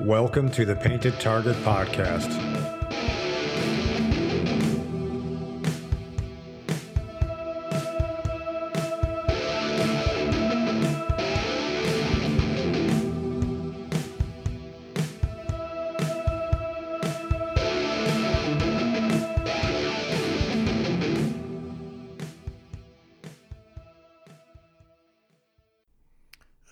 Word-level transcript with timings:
Welcome 0.00 0.50
to 0.50 0.66
the 0.66 0.76
Painted 0.76 1.18
Target 1.20 1.56
Podcast. 1.64 2.30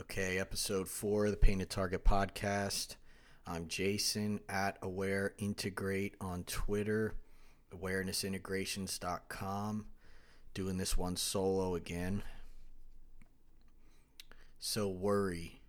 Okay, 0.02 0.38
episode 0.38 0.88
four 0.88 1.24
of 1.24 1.30
the 1.30 1.36
Painted 1.38 1.70
Target 1.70 2.04
podcast. 2.04 2.96
I'm 3.46 3.68
Jason 3.68 4.40
at 4.48 4.78
Aware 4.80 5.34
Integrate 5.36 6.14
on 6.18 6.44
Twitter, 6.44 7.14
awarenessintegrations.com. 7.76 9.84
Doing 10.54 10.78
this 10.78 10.96
one 10.96 11.16
solo 11.16 11.74
again. 11.74 12.22
So, 14.58 14.88
worry. 14.88 15.60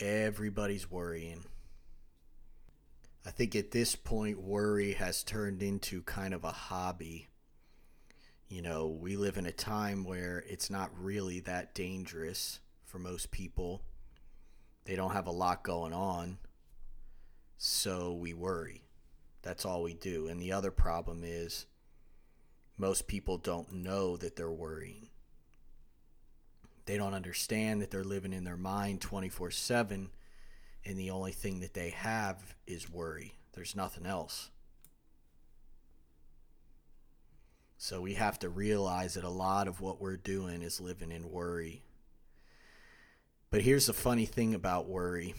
Everybody's 0.00 0.90
worrying. 0.90 1.44
I 3.24 3.30
think 3.30 3.56
at 3.56 3.70
this 3.70 3.96
point, 3.96 4.38
worry 4.38 4.92
has 4.92 5.22
turned 5.22 5.62
into 5.62 6.02
kind 6.02 6.34
of 6.34 6.44
a 6.44 6.52
hobby. 6.52 7.28
You 8.48 8.60
know, 8.60 8.88
we 8.88 9.16
live 9.16 9.38
in 9.38 9.46
a 9.46 9.52
time 9.52 10.04
where 10.04 10.44
it's 10.46 10.68
not 10.68 10.90
really 10.94 11.40
that 11.40 11.74
dangerous 11.74 12.60
for 12.84 12.98
most 12.98 13.30
people. 13.30 13.80
They 14.84 14.96
don't 14.96 15.12
have 15.12 15.26
a 15.26 15.32
lot 15.32 15.62
going 15.62 15.92
on, 15.92 16.38
so 17.56 18.12
we 18.12 18.34
worry. 18.34 18.82
That's 19.42 19.64
all 19.64 19.82
we 19.82 19.94
do. 19.94 20.28
And 20.28 20.40
the 20.40 20.52
other 20.52 20.70
problem 20.70 21.22
is 21.24 21.66
most 22.76 23.06
people 23.06 23.38
don't 23.38 23.72
know 23.72 24.16
that 24.16 24.36
they're 24.36 24.50
worrying. 24.50 25.08
They 26.86 26.96
don't 26.96 27.14
understand 27.14 27.80
that 27.80 27.90
they're 27.90 28.02
living 28.02 28.32
in 28.32 28.44
their 28.44 28.56
mind 28.56 29.00
24 29.00 29.52
7, 29.52 30.10
and 30.84 30.98
the 30.98 31.10
only 31.10 31.32
thing 31.32 31.60
that 31.60 31.74
they 31.74 31.90
have 31.90 32.56
is 32.66 32.90
worry. 32.90 33.34
There's 33.52 33.76
nothing 33.76 34.06
else. 34.06 34.50
So 37.76 38.00
we 38.00 38.14
have 38.14 38.38
to 38.40 38.48
realize 38.48 39.14
that 39.14 39.24
a 39.24 39.28
lot 39.28 39.68
of 39.68 39.80
what 39.80 40.00
we're 40.00 40.16
doing 40.16 40.62
is 40.62 40.80
living 40.80 41.10
in 41.10 41.30
worry. 41.30 41.82
But 43.52 43.60
here's 43.60 43.84
the 43.84 43.92
funny 43.92 44.24
thing 44.24 44.54
about 44.54 44.88
worry 44.88 45.34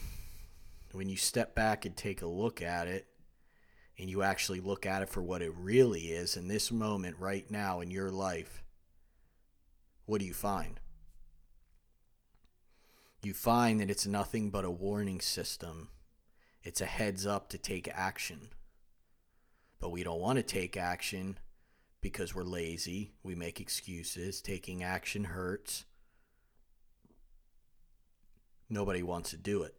when 0.92 1.08
you 1.08 1.16
step 1.16 1.56
back 1.56 1.84
and 1.84 1.96
take 1.96 2.22
a 2.22 2.28
look 2.28 2.62
at 2.62 2.86
it, 2.86 3.08
and 3.98 4.08
you 4.08 4.22
actually 4.22 4.60
look 4.60 4.86
at 4.86 5.02
it 5.02 5.08
for 5.08 5.20
what 5.20 5.42
it 5.42 5.52
really 5.58 6.12
is 6.12 6.36
in 6.36 6.46
this 6.46 6.70
moment 6.70 7.16
right 7.18 7.50
now 7.50 7.80
in 7.80 7.90
your 7.90 8.12
life, 8.12 8.62
what 10.06 10.20
do 10.20 10.26
you 10.26 10.32
find? 10.32 10.78
You 13.24 13.34
find 13.34 13.80
that 13.80 13.90
it's 13.90 14.06
nothing 14.06 14.48
but 14.50 14.64
a 14.64 14.70
warning 14.70 15.20
system. 15.20 15.88
It's 16.62 16.80
a 16.80 16.86
heads 16.86 17.26
up 17.26 17.48
to 17.48 17.58
take 17.58 17.88
action. 17.92 18.50
But 19.80 19.90
we 19.90 20.04
don't 20.04 20.20
want 20.20 20.36
to 20.36 20.44
take 20.44 20.76
action 20.76 21.38
because 22.00 22.32
we're 22.32 22.44
lazy. 22.44 23.14
We 23.24 23.34
make 23.34 23.60
excuses. 23.60 24.40
Taking 24.40 24.84
action 24.84 25.24
hurts. 25.24 25.84
Nobody 28.68 29.02
wants 29.02 29.30
to 29.30 29.36
do 29.36 29.62
it. 29.62 29.74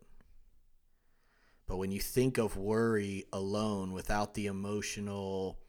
But 1.67 1.77
when 1.77 1.91
you 1.91 1.99
think 1.99 2.37
of 2.37 2.57
worry 2.57 3.25
alone 3.33 3.91
without 3.91 4.35
the 4.35 4.45
emotional 4.45 5.59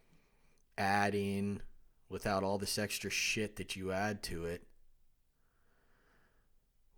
adding, 0.76 1.60
without 2.08 2.42
all 2.42 2.58
this 2.58 2.78
extra 2.78 3.10
shit 3.10 3.56
that 3.56 3.76
you 3.76 3.92
add 3.92 4.22
to 4.24 4.44
it, 4.44 4.62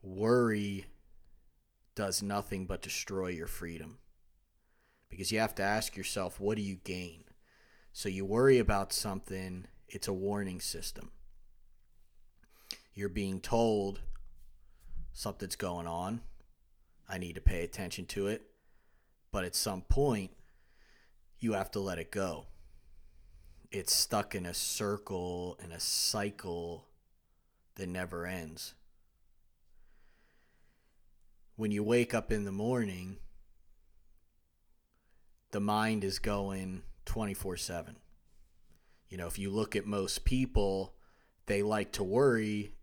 worry 0.03 0.87
does 1.94 2.22
nothing 2.22 2.66
but 2.66 2.82
destroy 2.82 3.28
your 3.28 3.47
freedom. 3.47 3.98
Because 5.09 5.32
you 5.32 5.38
have 5.38 5.54
to 5.56 5.62
ask 5.62 5.97
yourself, 5.97 6.41
what 6.41 6.56
do 6.56 6.62
you 6.62 6.76
gain? 6.76 7.25
So 7.93 8.09
you 8.09 8.25
worry 8.25 8.59
about 8.59 8.93
something, 8.93 9.66
it's 9.88 10.09
a 10.09 10.12
warning 10.12 10.60
system. 10.60 11.10
You're 12.94 13.09
being 13.09 13.41
told 13.41 14.00
something's 15.12 15.56
going 15.56 15.86
on. 15.86 16.20
I 17.08 17.19
need 17.19 17.34
to 17.34 17.41
pay 17.41 17.64
attention 17.64 18.06
to 18.06 18.26
it. 18.26 18.42
But 19.30 19.44
at 19.44 19.54
some 19.54 19.82
point, 19.82 20.30
you 21.38 21.52
have 21.52 21.70
to 21.72 21.80
let 21.80 21.98
it 21.98 22.10
go. 22.10 22.46
It's 23.70 23.94
stuck 23.94 24.34
in 24.34 24.46
a 24.46 24.54
circle, 24.54 25.58
and 25.62 25.72
a 25.72 25.80
cycle 25.80 26.86
that 27.74 27.88
never 27.88 28.26
ends. 28.26 28.74
When 31.56 31.70
you 31.70 31.82
wake 31.82 32.14
up 32.14 32.32
in 32.32 32.44
the 32.44 32.52
morning, 32.52 33.19
the 35.50 35.60
mind 35.60 36.04
is 36.04 36.19
going 36.19 36.82
24 37.04 37.56
7. 37.56 37.96
You 39.08 39.16
know, 39.16 39.26
if 39.26 39.38
you 39.38 39.50
look 39.50 39.75
at 39.75 39.86
most 39.86 40.25
people, 40.25 40.94
they 41.46 41.62
like 41.62 41.92
to 41.92 42.04
worry 42.04 42.75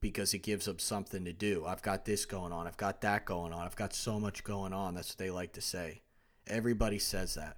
because 0.00 0.32
it 0.32 0.38
gives 0.38 0.64
them 0.64 0.78
something 0.78 1.24
to 1.24 1.32
do. 1.32 1.64
I've 1.66 1.82
got 1.82 2.04
this 2.04 2.24
going 2.24 2.52
on. 2.52 2.66
I've 2.66 2.76
got 2.76 3.00
that 3.02 3.26
going 3.26 3.52
on. 3.52 3.66
I've 3.66 3.76
got 3.76 3.92
so 3.92 4.18
much 4.18 4.44
going 4.44 4.72
on. 4.72 4.94
That's 4.94 5.10
what 5.10 5.18
they 5.18 5.30
like 5.30 5.52
to 5.52 5.60
say. 5.60 6.00
Everybody 6.46 6.98
says 6.98 7.34
that. 7.34 7.56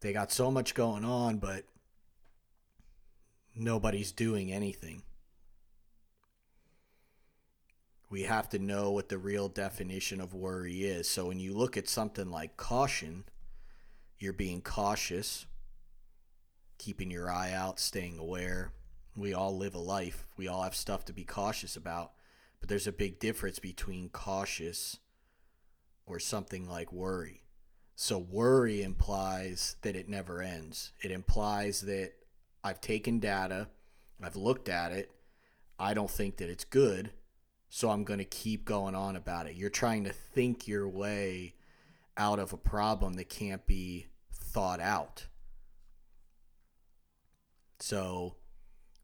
They 0.00 0.12
got 0.12 0.32
so 0.32 0.50
much 0.50 0.74
going 0.74 1.04
on, 1.04 1.38
but 1.38 1.64
nobody's 3.54 4.10
doing 4.10 4.52
anything. 4.52 5.02
We 8.10 8.24
have 8.24 8.48
to 8.50 8.58
know 8.58 8.90
what 8.90 9.08
the 9.08 9.16
real 9.16 9.48
definition 9.48 10.20
of 10.20 10.34
worry 10.34 10.82
is. 10.82 11.08
So 11.08 11.26
when 11.26 11.38
you 11.38 11.54
look 11.54 11.76
at 11.76 11.88
something 11.88 12.30
like 12.30 12.56
caution, 12.56 13.24
you're 14.18 14.34
being 14.34 14.60
cautious, 14.60 15.46
keeping 16.76 17.10
your 17.10 17.30
eye 17.30 17.52
out, 17.52 17.80
staying 17.80 18.18
aware. 18.18 18.72
We 19.16 19.34
all 19.34 19.56
live 19.56 19.74
a 19.74 19.78
life. 19.78 20.26
We 20.36 20.48
all 20.48 20.62
have 20.62 20.74
stuff 20.74 21.04
to 21.06 21.12
be 21.12 21.24
cautious 21.24 21.76
about. 21.76 22.12
But 22.60 22.68
there's 22.68 22.86
a 22.86 22.92
big 22.92 23.18
difference 23.18 23.58
between 23.58 24.08
cautious 24.08 24.98
or 26.06 26.18
something 26.18 26.68
like 26.68 26.92
worry. 26.92 27.42
So 27.94 28.18
worry 28.18 28.82
implies 28.82 29.76
that 29.82 29.96
it 29.96 30.08
never 30.08 30.42
ends. 30.42 30.92
It 31.00 31.10
implies 31.10 31.82
that 31.82 32.12
I've 32.64 32.80
taken 32.80 33.18
data, 33.18 33.68
I've 34.22 34.36
looked 34.36 34.68
at 34.68 34.92
it, 34.92 35.10
I 35.78 35.94
don't 35.94 36.10
think 36.10 36.36
that 36.36 36.48
it's 36.48 36.64
good, 36.64 37.10
so 37.68 37.90
I'm 37.90 38.04
going 38.04 38.18
to 38.18 38.24
keep 38.24 38.64
going 38.64 38.94
on 38.94 39.16
about 39.16 39.46
it. 39.46 39.56
You're 39.56 39.70
trying 39.70 40.04
to 40.04 40.12
think 40.12 40.68
your 40.68 40.88
way 40.88 41.54
out 42.16 42.38
of 42.38 42.52
a 42.52 42.56
problem 42.56 43.14
that 43.14 43.28
can't 43.28 43.66
be 43.66 44.06
thought 44.32 44.80
out. 44.80 45.26
So, 47.80 48.36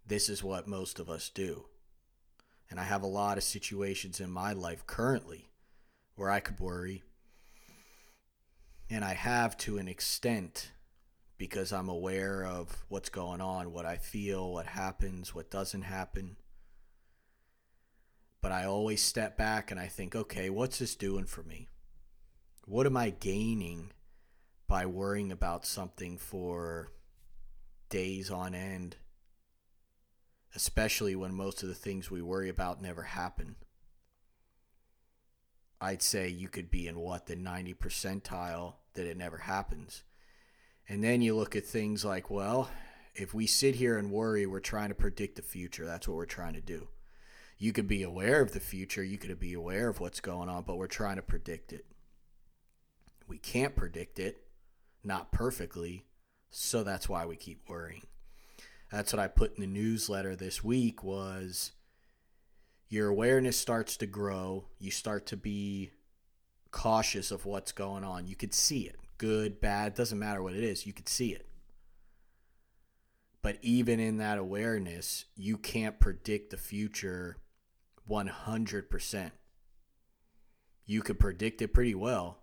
this 0.09 0.31
is 0.31 0.43
what 0.43 0.67
most 0.67 0.99
of 0.99 1.11
us 1.11 1.29
do. 1.29 1.67
And 2.71 2.81
I 2.81 2.85
have 2.85 3.03
a 3.03 3.07
lot 3.07 3.37
of 3.37 3.45
situations 3.45 4.21
in 4.21 4.31
my 4.31 4.53
life 4.53 4.87
currently 4.87 5.51
where 6.17 6.31
I 6.31 6.41
could 6.41 6.59
worry. 6.59 7.03
And 8.91 9.05
I 9.05 9.15
have 9.15 9.57
to 9.59 9.77
an 9.79 9.87
extent 9.87 10.73
because 11.37 11.73
I'm 11.73 11.89
aware 11.89 12.45
of 12.45 12.85
what's 12.89 13.11
going 13.11 13.41
on, 13.41 13.73
what 13.73 13.87
I 13.87 13.97
feel, 13.97 14.53
what 14.53 14.67
happens, 14.67 15.35
what 15.35 15.51
doesn't 15.51 15.83
happen. 15.83 16.37
But 18.41 18.53
I 18.53 18.65
always 18.65 19.03
step 19.03 19.37
back 19.37 19.71
and 19.71 19.78
I 19.78 19.87
think, 19.87 20.16
okay, 20.16 20.49
what's 20.49 20.78
this 20.78 20.97
doing 20.97 21.27
for 21.27 21.43
me? 21.43 21.69
What 22.65 22.87
am 22.87 22.97
I 22.97 23.11
gaining 23.11 23.93
by 24.66 24.87
worrying 24.87 25.33
about 25.33 25.66
something 25.66 26.19
for 26.19 26.93
days 27.89 28.31
on 28.31 28.54
end? 28.54 28.97
Especially 30.54 31.15
when 31.15 31.34
most 31.34 31.62
of 31.62 31.68
the 31.68 31.74
things 31.74 32.10
we 32.10 32.22
worry 32.22 32.48
about 32.48 32.83
never 32.83 33.03
happen. 33.03 33.56
I'd 35.80 36.03
say 36.03 36.28
you 36.28 36.48
could 36.48 36.71
be 36.71 36.89
in 36.89 36.98
what, 36.98 37.27
the 37.27 37.36
90 37.36 37.74
percentile 37.74 38.74
that 38.95 39.06
it 39.06 39.16
never 39.16 39.39
happens. 39.39 40.03
And 40.89 41.04
then 41.04 41.22
you 41.22 41.36
look 41.36 41.54
at 41.54 41.66
things 41.66 42.04
like, 42.04 42.30
well, 42.30 42.71
if 43.15 43.34
we 43.34 43.47
sit 43.47 43.77
here 43.77 43.98
and 43.98 44.10
worry, 44.10 44.47
we're 44.47 44.60
trying 44.60 44.89
to 44.89 44.95
predict 44.95 45.36
the 45.36 45.42
future. 45.42 45.84
That's 45.84 46.09
what 46.09 46.16
we're 46.16 46.27
trying 46.27 46.54
to 46.54 46.60
do. 46.60 46.89
You 47.59 47.72
could 47.72 47.89
be 47.89 48.03
aware 48.03 48.41
of 48.41 48.53
the 48.53 48.60
future, 48.60 49.03
you 49.03 49.18
could 49.18 49.39
be 49.41 49.53
aware 49.53 49.89
of 49.89 49.98
what's 49.98 50.21
going 50.21 50.48
on, 50.48 50.62
but 50.62 50.78
we're 50.78 50.86
trying 50.86 51.16
to 51.16 51.22
predict 51.22 51.72
it. 51.72 51.84
We 53.27 53.39
can't 53.39 53.74
predict 53.74 54.21
it, 54.21 54.44
not 55.03 55.33
perfectly, 55.33 56.06
so 56.51 56.84
that's 56.84 57.09
why 57.09 57.27
we 57.27 57.36
keep 57.36 57.68
worrying. 57.68 58.06
That's 58.91 59.13
what 59.13 59.21
I 59.21 59.29
put 59.29 59.55
in 59.57 59.61
the 59.61 59.67
newsletter 59.67 60.35
this 60.35 60.65
week 60.65 61.03
was 61.05 61.73
your 62.89 63.09
awareness 63.09 63.59
starts 63.59 63.97
to 63.99 64.07
grow. 64.07 64.67
You 64.79 64.91
start 64.91 65.27
to 65.27 65.37
be 65.37 65.91
cautious 66.71 67.31
of 67.31 67.45
what's 67.45 67.73
going 67.73 68.05
on. 68.05 68.27
You 68.27 68.37
could 68.37 68.55
see 68.55 68.83
it 68.83 68.97
good, 69.19 69.61
bad, 69.61 69.95
doesn't 69.95 70.19
matter 70.19 70.43
what 70.43 70.55
it 70.55 70.63
is, 70.63 70.87
you 70.87 70.93
could 70.93 71.09
see 71.09 71.33
it. 71.33 71.47
But 73.43 73.59
even 73.63 74.01
in 74.01 74.17
that 74.19 74.39
awareness, 74.39 75.27
you 75.37 75.59
can't 75.59 76.01
predict 76.01 76.51
the 76.51 76.57
future 76.57 77.37
100%. 78.09 79.31
You 80.87 81.03
could 81.03 81.21
predict 81.21 81.61
it 81.61 81.75
pretty 81.75 81.95
well 81.95 82.39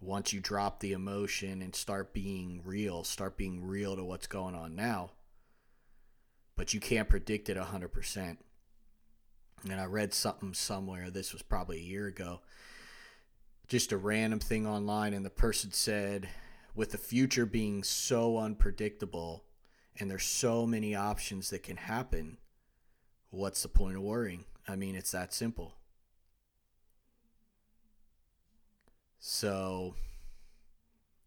once 0.00 0.32
you 0.32 0.40
drop 0.40 0.80
the 0.80 0.92
emotion 0.92 1.62
and 1.62 1.74
start 1.74 2.12
being 2.12 2.60
real, 2.64 3.04
start 3.04 3.36
being 3.36 3.64
real 3.64 3.96
to 3.96 4.04
what's 4.04 4.26
going 4.26 4.54
on 4.54 4.74
now. 4.74 5.10
But 6.56 6.72
you 6.74 6.80
can't 6.80 7.08
predict 7.08 7.48
it 7.48 7.56
100%. 7.56 8.38
And 9.68 9.80
I 9.80 9.84
read 9.84 10.14
something 10.14 10.54
somewhere, 10.54 11.10
this 11.10 11.32
was 11.32 11.42
probably 11.42 11.78
a 11.78 11.82
year 11.82 12.06
ago, 12.06 12.40
just 13.68 13.92
a 13.92 13.96
random 13.96 14.38
thing 14.38 14.66
online, 14.66 15.12
and 15.12 15.24
the 15.24 15.30
person 15.30 15.72
said, 15.72 16.28
with 16.74 16.92
the 16.92 16.98
future 16.98 17.46
being 17.46 17.82
so 17.82 18.38
unpredictable 18.38 19.44
and 19.98 20.10
there's 20.10 20.24
so 20.24 20.66
many 20.66 20.94
options 20.94 21.50
that 21.50 21.62
can 21.62 21.78
happen, 21.78 22.36
what's 23.30 23.62
the 23.62 23.68
point 23.68 23.96
of 23.96 24.02
worrying? 24.02 24.44
I 24.68 24.76
mean, 24.76 24.94
it's 24.94 25.12
that 25.12 25.32
simple. 25.32 25.74
So 29.18 29.94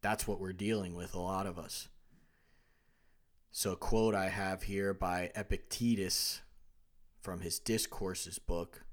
that's 0.02 0.28
what 0.28 0.40
we're 0.40 0.54
dealing 0.54 0.96
with, 0.96 1.14
a 1.16 1.20
lot 1.20 1.48
of 1.48 1.58
us. 1.58 1.90
So, 3.52 3.72
a 3.72 3.76
quote 3.76 4.16
I 4.16 4.30
have 4.30 4.64
here 4.64 4.94
by 4.94 5.32
Epictetus 5.36 6.42
from 7.20 7.42
his 7.42 7.60
Discourses 7.60 8.40
book 8.40 8.84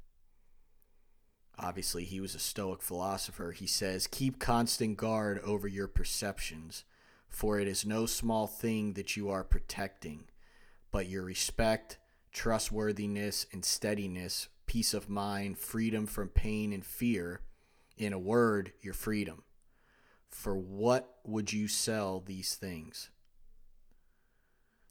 obviously 1.58 2.05
he 2.05 2.20
was 2.20 2.35
a 2.35 2.38
Stoic 2.38 2.82
philosopher, 2.82 3.53
he 3.53 3.67
says, 3.67 4.06
Keep 4.06 4.38
constant 4.38 4.97
guard 4.97 5.41
over 5.41 5.67
your 5.67 5.88
perceptions, 5.88 6.85
for 7.29 7.58
it 7.58 7.69
is 7.69 7.87
no 7.87 8.06
small 8.06 8.47
thing 8.47 8.94
that 8.94 9.17
you 9.17 9.31
are 9.31 9.44
protecting, 9.44 10.25
but 10.91 11.08
your 11.08 11.23
respect, 11.23 11.99
trustworthiness, 12.32 13.47
and 13.53 13.64
steadiness, 13.64 14.49
peace 14.67 14.94
of 14.94 15.08
mind, 15.08 15.58
freedom 15.58 16.06
from 16.06 16.29
pain 16.29 16.73
and 16.73 16.85
fear, 16.85 17.41
in 17.97 18.12
a 18.12 18.19
word, 18.19 18.73
your 18.82 18.94
freedom. 18.94 19.43
For 20.29 20.55
what 20.55 21.17
would 21.25 21.53
you 21.53 21.67
sell 21.67 22.20
these 22.20 22.55
things? 22.55 23.11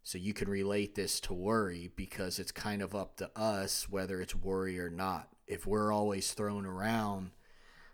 So 0.05 0.19
you 0.19 0.35
can 0.35 0.47
relate 0.47 0.93
this 0.93 1.19
to 1.21 1.33
worry 1.33 1.89
because 1.95 2.37
it's 2.37 2.51
kind 2.51 2.83
of 2.83 2.93
up 2.93 3.17
to 3.17 3.31
us 3.35 3.89
whether 3.89 4.21
it's 4.21 4.35
worry 4.35 4.79
or 4.79 4.91
not 4.91 5.29
if 5.47 5.65
we're 5.65 5.91
always 5.91 6.31
thrown 6.31 6.63
around 6.63 7.31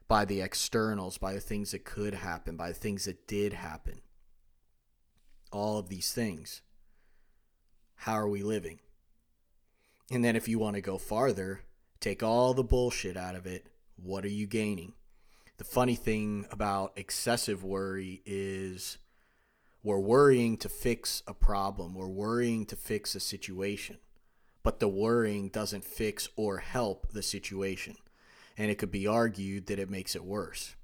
by 0.10 0.26
the 0.26 0.42
externals, 0.42 1.18
by 1.18 1.34
the 1.34 1.40
things 1.40 1.72
that 1.72 1.86
could 1.86 2.14
happen, 2.14 2.58
by 2.58 2.68
the 2.68 2.74
things 2.74 3.06
that 3.06 3.30
did 3.30 3.54
happen, 3.54 4.02
all 5.54 5.80
of 5.80 5.88
these 5.88 6.12
things, 6.12 6.62
how 7.96 8.16
are 8.16 8.28
we 8.28 8.44
living? 8.44 8.80
And 10.12 10.24
then 10.24 10.36
if 10.36 10.50
you 10.50 10.60
want 10.60 10.76
to 10.76 10.82
go 10.82 10.98
farther, 10.98 11.62
take 12.02 12.22
all 12.22 12.54
the 12.54 12.62
bullshit 12.62 13.16
out 13.16 13.36
of 13.36 13.46
it, 13.46 13.68
what 13.96 14.26
are 14.26 14.30
you 14.30 14.48
gaining? 14.48 14.92
The 15.60 15.64
funny 15.64 15.96
thing 15.96 16.46
about 16.52 16.92
excessive 16.98 17.64
worry 17.64 18.22
is 18.26 18.98
we're 19.84 20.00
worrying 20.00 20.58
to 20.58 20.70
fix 20.70 21.24
a 21.28 21.34
problem, 21.34 21.94
we're 21.96 22.08
worrying 22.08 22.66
to 22.68 22.76
fix 22.76 23.16
a 23.16 23.20
situation 23.20 23.98
but 24.64 24.80
the 24.80 24.88
worrying 24.88 25.50
doesn't 25.50 25.84
fix 25.84 26.30
or 26.36 26.58
help 26.58 27.12
the 27.12 27.24
situation. 27.24 27.96
And 28.58 28.70
it 28.70 28.78
could 28.78 28.92
be 28.92 29.08
argued 29.08 29.68
that 29.68 29.80
it 29.80 29.90
makes 29.90 30.16
it 30.16 30.24
worse. 30.24 30.76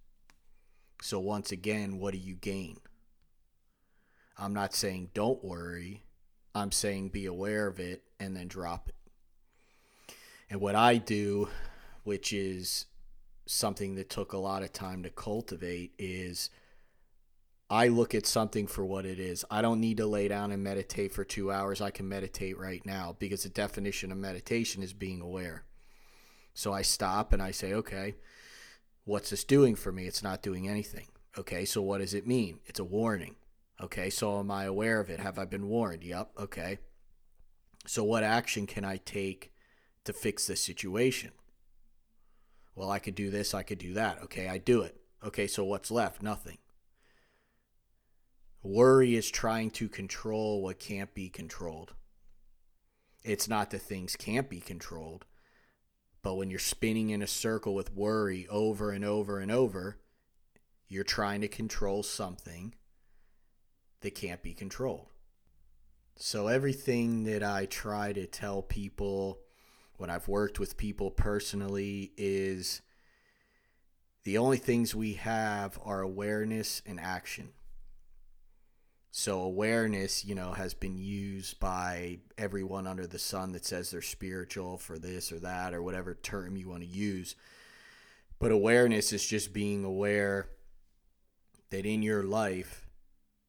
So, 1.02 1.20
once 1.20 1.52
again, 1.52 2.00
what 2.00 2.14
do 2.14 2.18
you 2.18 2.34
gain? 2.34 2.78
I'm 4.38 4.54
not 4.54 4.74
saying 4.74 5.12
don't 5.14 5.44
worry, 5.44 6.04
I'm 6.56 6.72
saying 6.72 7.10
be 7.10 7.26
aware 7.26 7.68
of 7.68 7.80
it 7.80 8.04
and 8.20 8.36
then 8.36 8.48
drop 8.48 8.90
it. 8.90 8.96
And 10.50 10.60
what 10.60 10.76
I 10.76 10.98
do, 10.98 11.50
which 12.04 12.34
is 12.34 12.86
something 13.46 13.96
that 13.96 14.10
took 14.10 14.34
a 14.34 14.38
lot 14.38 14.64
of 14.64 14.74
time 14.74 15.04
to 15.04 15.10
cultivate, 15.10 15.92
is 16.00 16.50
I 17.70 17.90
look 17.90 18.16
at 18.16 18.26
something 18.26 18.66
for 18.66 18.86
what 18.86 19.06
it 19.06 19.20
is. 19.20 19.44
I 19.52 19.62
don't 19.62 19.82
need 19.82 19.98
to 19.98 20.06
lay 20.06 20.30
down 20.30 20.52
and 20.52 20.64
meditate 20.64 21.12
for 21.12 21.26
two 21.26 21.52
hours. 21.52 21.82
I 21.82 21.90
can 21.90 22.08
meditate 22.08 22.58
right 22.58 22.86
now 22.86 23.18
because 23.20 23.44
the 23.44 23.50
definition 23.50 24.12
of 24.12 24.18
meditation 24.18 24.82
is 24.82 24.94
being 24.94 25.20
aware. 25.20 25.66
So 26.54 26.72
I 26.72 26.82
stop 26.82 27.34
and 27.34 27.42
I 27.42 27.52
say, 27.52 27.74
okay, 27.74 28.16
what's 29.04 29.32
this 29.32 29.44
doing 29.44 29.76
for 29.76 29.92
me? 29.92 30.08
It's 30.08 30.24
not 30.24 30.42
doing 30.42 30.68
anything. 30.68 31.08
Okay, 31.38 31.66
so 31.66 31.82
what 31.82 32.00
does 32.00 32.14
it 32.14 32.26
mean? 32.26 32.60
It's 32.66 32.80
a 32.80 32.86
warning. 32.86 33.36
Okay, 33.82 34.10
so 34.10 34.40
am 34.40 34.50
I 34.50 34.64
aware 34.64 35.00
of 35.00 35.10
it? 35.10 35.20
Have 35.20 35.38
I 35.38 35.46
been 35.46 35.68
warned? 35.68 36.04
Yep, 36.04 36.32
okay. 36.40 36.80
So 37.86 38.04
what 38.04 38.24
action 38.24 38.66
can 38.66 38.86
I 38.86 38.98
take 38.98 39.52
to 40.06 40.14
fix 40.14 40.48
this 40.48 40.62
situation? 40.62 41.32
Well, 42.76 42.90
I 42.90 43.00
could 43.00 43.16
do 43.16 43.30
this, 43.30 43.54
I 43.54 43.64
could 43.64 43.78
do 43.78 43.94
that. 43.94 44.24
Okay, 44.24 44.48
I 44.48 44.58
do 44.58 44.82
it. 44.82 44.96
Okay, 45.24 45.48
so 45.48 45.64
what's 45.64 45.92
left? 45.92 46.24
Nothing. 46.24 46.58
Worry 48.68 49.16
is 49.16 49.32
trying 49.32 49.72
to 49.72 49.88
control 49.88 50.62
what 50.62 50.78
can't 50.78 51.14
be 51.14 51.30
controlled. 51.30 51.94
It's 53.24 53.48
not 53.48 53.72
that 53.72 53.80
things 53.80 54.18
can't 54.18 54.50
be 54.50 54.60
controlled, 54.60 55.26
but 56.22 56.36
when 56.36 56.50
you're 56.50 56.60
spinning 56.60 57.12
in 57.12 57.22
a 57.22 57.28
circle 57.28 57.74
with 57.74 57.96
worry 57.96 58.46
over 58.50 58.92
and 58.92 59.06
over 59.06 59.40
and 59.40 59.54
over, 59.54 60.00
you're 60.90 61.06
trying 61.06 61.40
to 61.42 61.48
control 61.48 62.04
something 62.04 62.76
that 64.02 64.16
can't 64.16 64.44
be 64.44 64.54
controlled. 64.54 65.08
So, 66.18 66.48
everything 66.48 67.24
that 67.24 67.44
I 67.44 67.68
try 67.68 68.12
to 68.12 68.28
tell 68.28 68.62
people 68.62 69.40
when 69.96 70.10
I've 70.10 70.28
worked 70.28 70.60
with 70.60 70.76
people 70.76 71.10
personally 71.10 72.12
is 72.18 72.82
the 74.26 74.38
only 74.38 74.58
things 74.58 74.94
we 74.94 75.14
have 75.14 75.80
are 75.86 76.02
awareness 76.02 76.82
and 76.86 77.00
action. 77.00 77.54
So 79.12 79.42
awareness, 79.42 80.26
you 80.26 80.36
know, 80.36 80.52
has 80.52 80.74
been 80.74 80.98
used 80.98 81.60
by 81.60 82.20
everyone 82.38 82.86
under 82.86 83.08
the 83.08 83.20
sun 83.20 83.52
that 83.54 83.66
says 83.66 83.90
they're 83.90 84.02
spiritual 84.02 84.78
for 84.78 85.00
this 85.00 85.32
or 85.32 85.40
that 85.40 85.74
or 85.74 85.82
whatever 85.82 86.14
term 86.14 86.56
you 86.56 86.70
want 86.70 86.84
to 86.84 86.88
use. 86.88 87.36
But 88.40 88.52
awareness 88.52 89.14
is 89.14 89.26
just 89.26 89.54
being 89.54 89.84
aware 89.84 90.50
that 91.72 91.86
in 91.86 92.04
your 92.04 92.24
life 92.24 92.88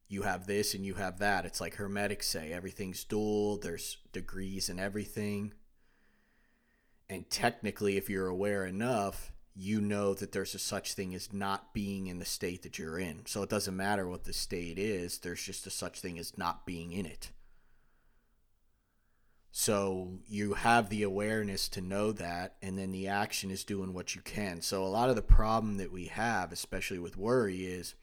you 0.09 0.23
have 0.23 0.47
this 0.47 0.75
and 0.75 0.87
you 0.87 0.94
have 0.94 1.18
that. 1.18 1.44
It's 1.44 1.61
like 1.61 1.75
hermetics 1.75 2.28
say 2.28 2.52
everything's 2.52 3.04
dual, 3.04 3.59
there's 3.59 3.99
degrees 4.12 4.71
in 4.71 4.78
everything. 4.78 5.52
And 7.11 7.28
technically, 7.30 7.97
if 7.97 8.11
you're 8.11 8.26
aware 8.28 8.66
enough, 8.66 9.33
you 9.61 9.81
know 9.81 10.15
that 10.15 10.31
there's 10.31 10.55
a 10.55 10.59
such 10.59 10.95
thing 10.95 11.12
as 11.17 11.33
not 11.33 11.75
being 11.75 12.07
in 12.07 12.21
the 12.21 12.25
state 12.25 12.62
that 12.62 12.79
you're 12.79 12.97
in. 12.97 13.27
So 13.27 13.43
it 13.43 13.50
doesn't 13.50 13.77
matter 13.77 14.07
what 14.07 14.23
the 14.23 14.33
state 14.33 14.79
is, 14.79 15.19
there's 15.19 15.43
just 15.43 15.67
a 15.67 15.71
such 15.71 16.00
thing 16.00 16.17
as 16.17 16.38
not 16.38 16.65
being 16.65 16.93
in 16.93 17.05
it. 17.05 17.33
So 19.50 20.21
you 20.29 20.55
have 20.55 20.91
the 20.91 21.03
awareness 21.03 21.69
to 21.71 21.81
know 21.81 22.12
that, 22.12 22.55
and 22.62 22.79
then 22.79 22.93
the 22.93 23.09
action 23.09 23.50
is 23.50 23.65
doing 23.65 23.93
what 23.93 24.15
you 24.15 24.21
can. 24.21 24.61
So 24.61 24.85
a 24.85 24.87
lot 24.87 25.11
of 25.11 25.17
the 25.17 25.23
problem 25.23 25.79
that 25.79 25.91
we 25.91 26.05
have, 26.05 26.53
especially 26.53 27.00
with 27.00 27.17
worry, 27.17 27.67
is 27.67 27.97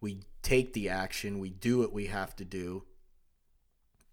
we 0.00 0.20
take 0.42 0.72
the 0.72 0.88
action, 0.88 1.40
we 1.40 1.50
do 1.50 1.80
what 1.80 1.92
we 1.92 2.06
have 2.06 2.34
to 2.36 2.46
do, 2.46 2.84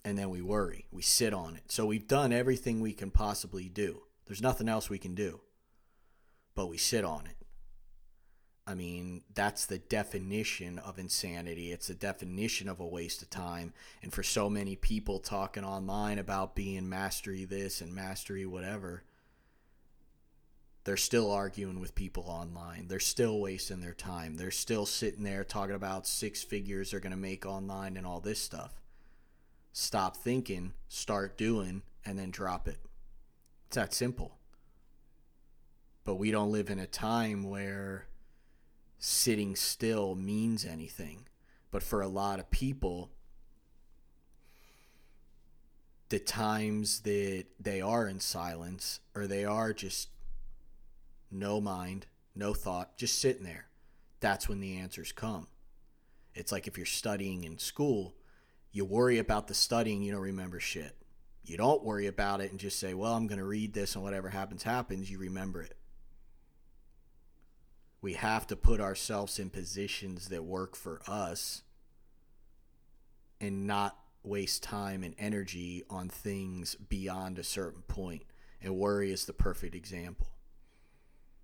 and 0.04 0.18
then 0.18 0.30
we 0.30 0.42
worry. 0.42 0.88
We 0.92 1.01
sit 1.01 1.34
on 1.34 1.56
it. 1.56 1.72
So 1.72 1.86
we've 1.86 2.10
done 2.10 2.34
everything 2.34 2.82
we 2.82 2.92
can 2.92 3.10
possibly 3.10 3.70
do. 3.70 4.01
There's 4.25 4.42
nothing 4.42 4.68
else 4.68 4.89
we 4.89 5.00
can 5.00 5.15
do 5.15 5.39
but 6.55 6.67
we 6.67 6.77
sit 6.77 7.03
on 7.03 7.25
it. 7.27 7.35
I 8.67 8.74
mean, 8.74 9.21
that's 9.35 9.67
the 9.67 9.77
definition 9.77 10.79
of 10.79 10.97
insanity. 10.97 11.71
It's 11.71 11.88
the 11.88 11.93
definition 11.93 12.67
of 12.67 12.79
a 12.79 12.88
waste 12.88 13.21
of 13.21 13.29
time. 13.29 13.74
And 14.01 14.12
for 14.12 14.24
so 14.24 14.50
many 14.50 14.75
people 14.75 15.19
talking 15.19 15.63
online 15.63 16.17
about 16.17 16.55
being 16.55 16.89
mastery 16.89 17.45
this 17.45 17.79
and 17.79 17.93
mastery 17.93 18.43
whatever, 18.45 19.03
they're 20.83 20.97
still 20.97 21.31
arguing 21.31 21.79
with 21.79 21.93
people 21.93 22.24
online. 22.27 22.88
They're 22.88 23.00
still 23.00 23.39
wasting 23.39 23.81
their 23.81 23.93
time. 23.93 24.38
They're 24.38 24.50
still 24.50 24.88
sitting 24.88 25.24
there 25.24 25.43
talking 25.43 25.75
about 25.75 26.07
six 26.07 26.41
figures 26.41 26.89
they're 26.91 27.00
going 27.00 27.12
to 27.12 27.17
make 27.17 27.45
online 27.45 27.97
and 27.97 28.05
all 28.05 28.19
this 28.19 28.39
stuff. 28.39 28.81
Stop 29.74 30.17
thinking, 30.17 30.74
start 30.88 31.38
doing, 31.38 31.83
and 32.03 32.17
then 32.17 32.31
drop 32.31 32.67
it. 32.67 32.77
It's 33.67 33.75
that 33.75 33.93
simple. 33.93 34.35
But 36.05 36.15
we 36.15 36.31
don't 36.31 36.51
live 36.51 36.69
in 36.69 36.79
a 36.79 36.88
time 36.88 37.50
where 37.50 38.05
sitting 39.00 39.55
still 39.55 40.15
means 40.15 40.63
anything. 40.63 41.27
But 41.71 41.83
for 41.83 42.01
a 42.01 42.07
lot 42.07 42.39
of 42.39 42.50
people, 42.51 43.09
the 46.09 46.19
times 46.19 47.01
that 47.01 47.45
they 47.59 47.81
are 47.81 48.07
in 48.07 48.19
silence 48.19 49.00
or 49.15 49.27
they 49.27 49.43
are 49.43 49.74
just 49.74 50.09
no 51.31 51.59
mind, 51.59 52.05
no 52.35 52.53
thought, 52.53 52.97
just 52.97 53.19
sitting 53.19 53.43
there, 53.43 53.65
that's 54.19 54.47
when 54.47 54.59
the 54.59 54.77
answers 54.77 55.12
come. 55.12 55.47
It's 56.33 56.51
like 56.51 56.67
if 56.67 56.77
you're 56.77 56.85
studying 56.85 57.43
in 57.43 57.57
school, 57.57 58.15
you 58.71 58.85
worry 58.85 59.17
about 59.17 59.47
the 59.47 59.53
studying, 59.53 60.03
you 60.03 60.12
don't 60.12 60.21
remember 60.21 60.59
shit. 60.59 60.95
You 61.43 61.57
don't 61.57 61.83
worry 61.83 62.07
about 62.07 62.41
it 62.41 62.51
and 62.51 62.59
just 62.59 62.79
say, 62.79 62.93
well, 62.93 63.13
I'm 63.13 63.27
going 63.27 63.39
to 63.39 63.45
read 63.45 63.74
this 63.74 63.95
and 63.95 64.03
whatever 64.03 64.29
happens, 64.29 64.63
happens, 64.63 65.09
you 65.09 65.17
remember 65.17 65.62
it. 65.62 65.77
We 68.05 68.13
have 68.13 68.45
to 68.47 68.55
put 68.55 68.79
ourselves 68.79 69.39
in 69.39 69.50
positions 69.50 70.27
that 70.27 70.43
work 70.43 70.75
for 70.75 71.01
us 71.07 71.63
and 73.41 73.65
not 73.65 73.97
waste 74.21 74.62
time 74.62 75.01
and 75.01 75.15
energy 75.17 75.81
on 75.89 76.09
things 76.09 76.75
beyond 76.75 77.39
a 77.39 77.43
certain 77.43 77.81
point. 77.81 78.21
And 78.62 78.75
worry 78.77 79.12
is 79.12 79.25
the 79.25 79.33
perfect 79.33 79.74
example. 79.74 80.27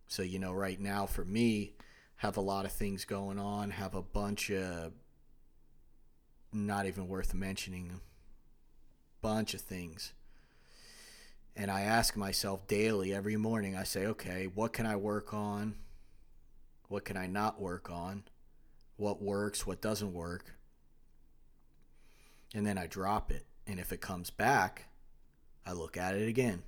So, 0.08 0.22
you 0.22 0.38
know, 0.38 0.54
right 0.54 0.80
now 0.80 1.08
for 1.08 1.26
me, 1.26 1.74
have 2.18 2.38
a 2.38 2.42
lot 2.42 2.66
of 2.66 2.72
things 2.72 3.06
going 3.06 3.40
on, 3.40 3.72
have 3.72 3.96
a 3.96 4.04
bunch 4.04 4.52
of 4.52 4.92
not 6.54 6.86
even 6.86 7.08
worth 7.08 7.34
mentioning, 7.34 8.02
bunch 9.20 9.56
of 9.56 9.62
things. 9.62 10.14
And 11.56 11.72
I 11.72 11.82
ask 11.82 12.16
myself 12.16 12.68
daily, 12.68 13.16
every 13.16 13.36
morning, 13.36 13.76
I 13.76 13.82
say, 13.84 14.06
okay, 14.06 14.46
what 14.46 14.74
can 14.74 14.86
I 14.86 14.96
work 14.96 15.34
on? 15.34 15.74
What 16.92 17.06
can 17.06 17.18
I 17.18 17.26
not 17.26 17.62
work 17.62 17.90
on? 17.90 18.24
What 18.98 19.22
works? 19.22 19.66
What 19.66 19.82
doesn't 19.82 20.14
work? 20.14 20.56
and 22.54 22.66
then 22.66 22.78
I 22.78 22.88
drop 22.88 23.32
it. 23.32 23.46
And 23.68 23.80
if 23.80 23.92
it 23.92 24.02
comes 24.02 24.30
back, 24.30 24.88
I 25.66 25.72
look 25.72 25.98
at 25.98 26.16
it 26.16 26.28
again. 26.28 26.64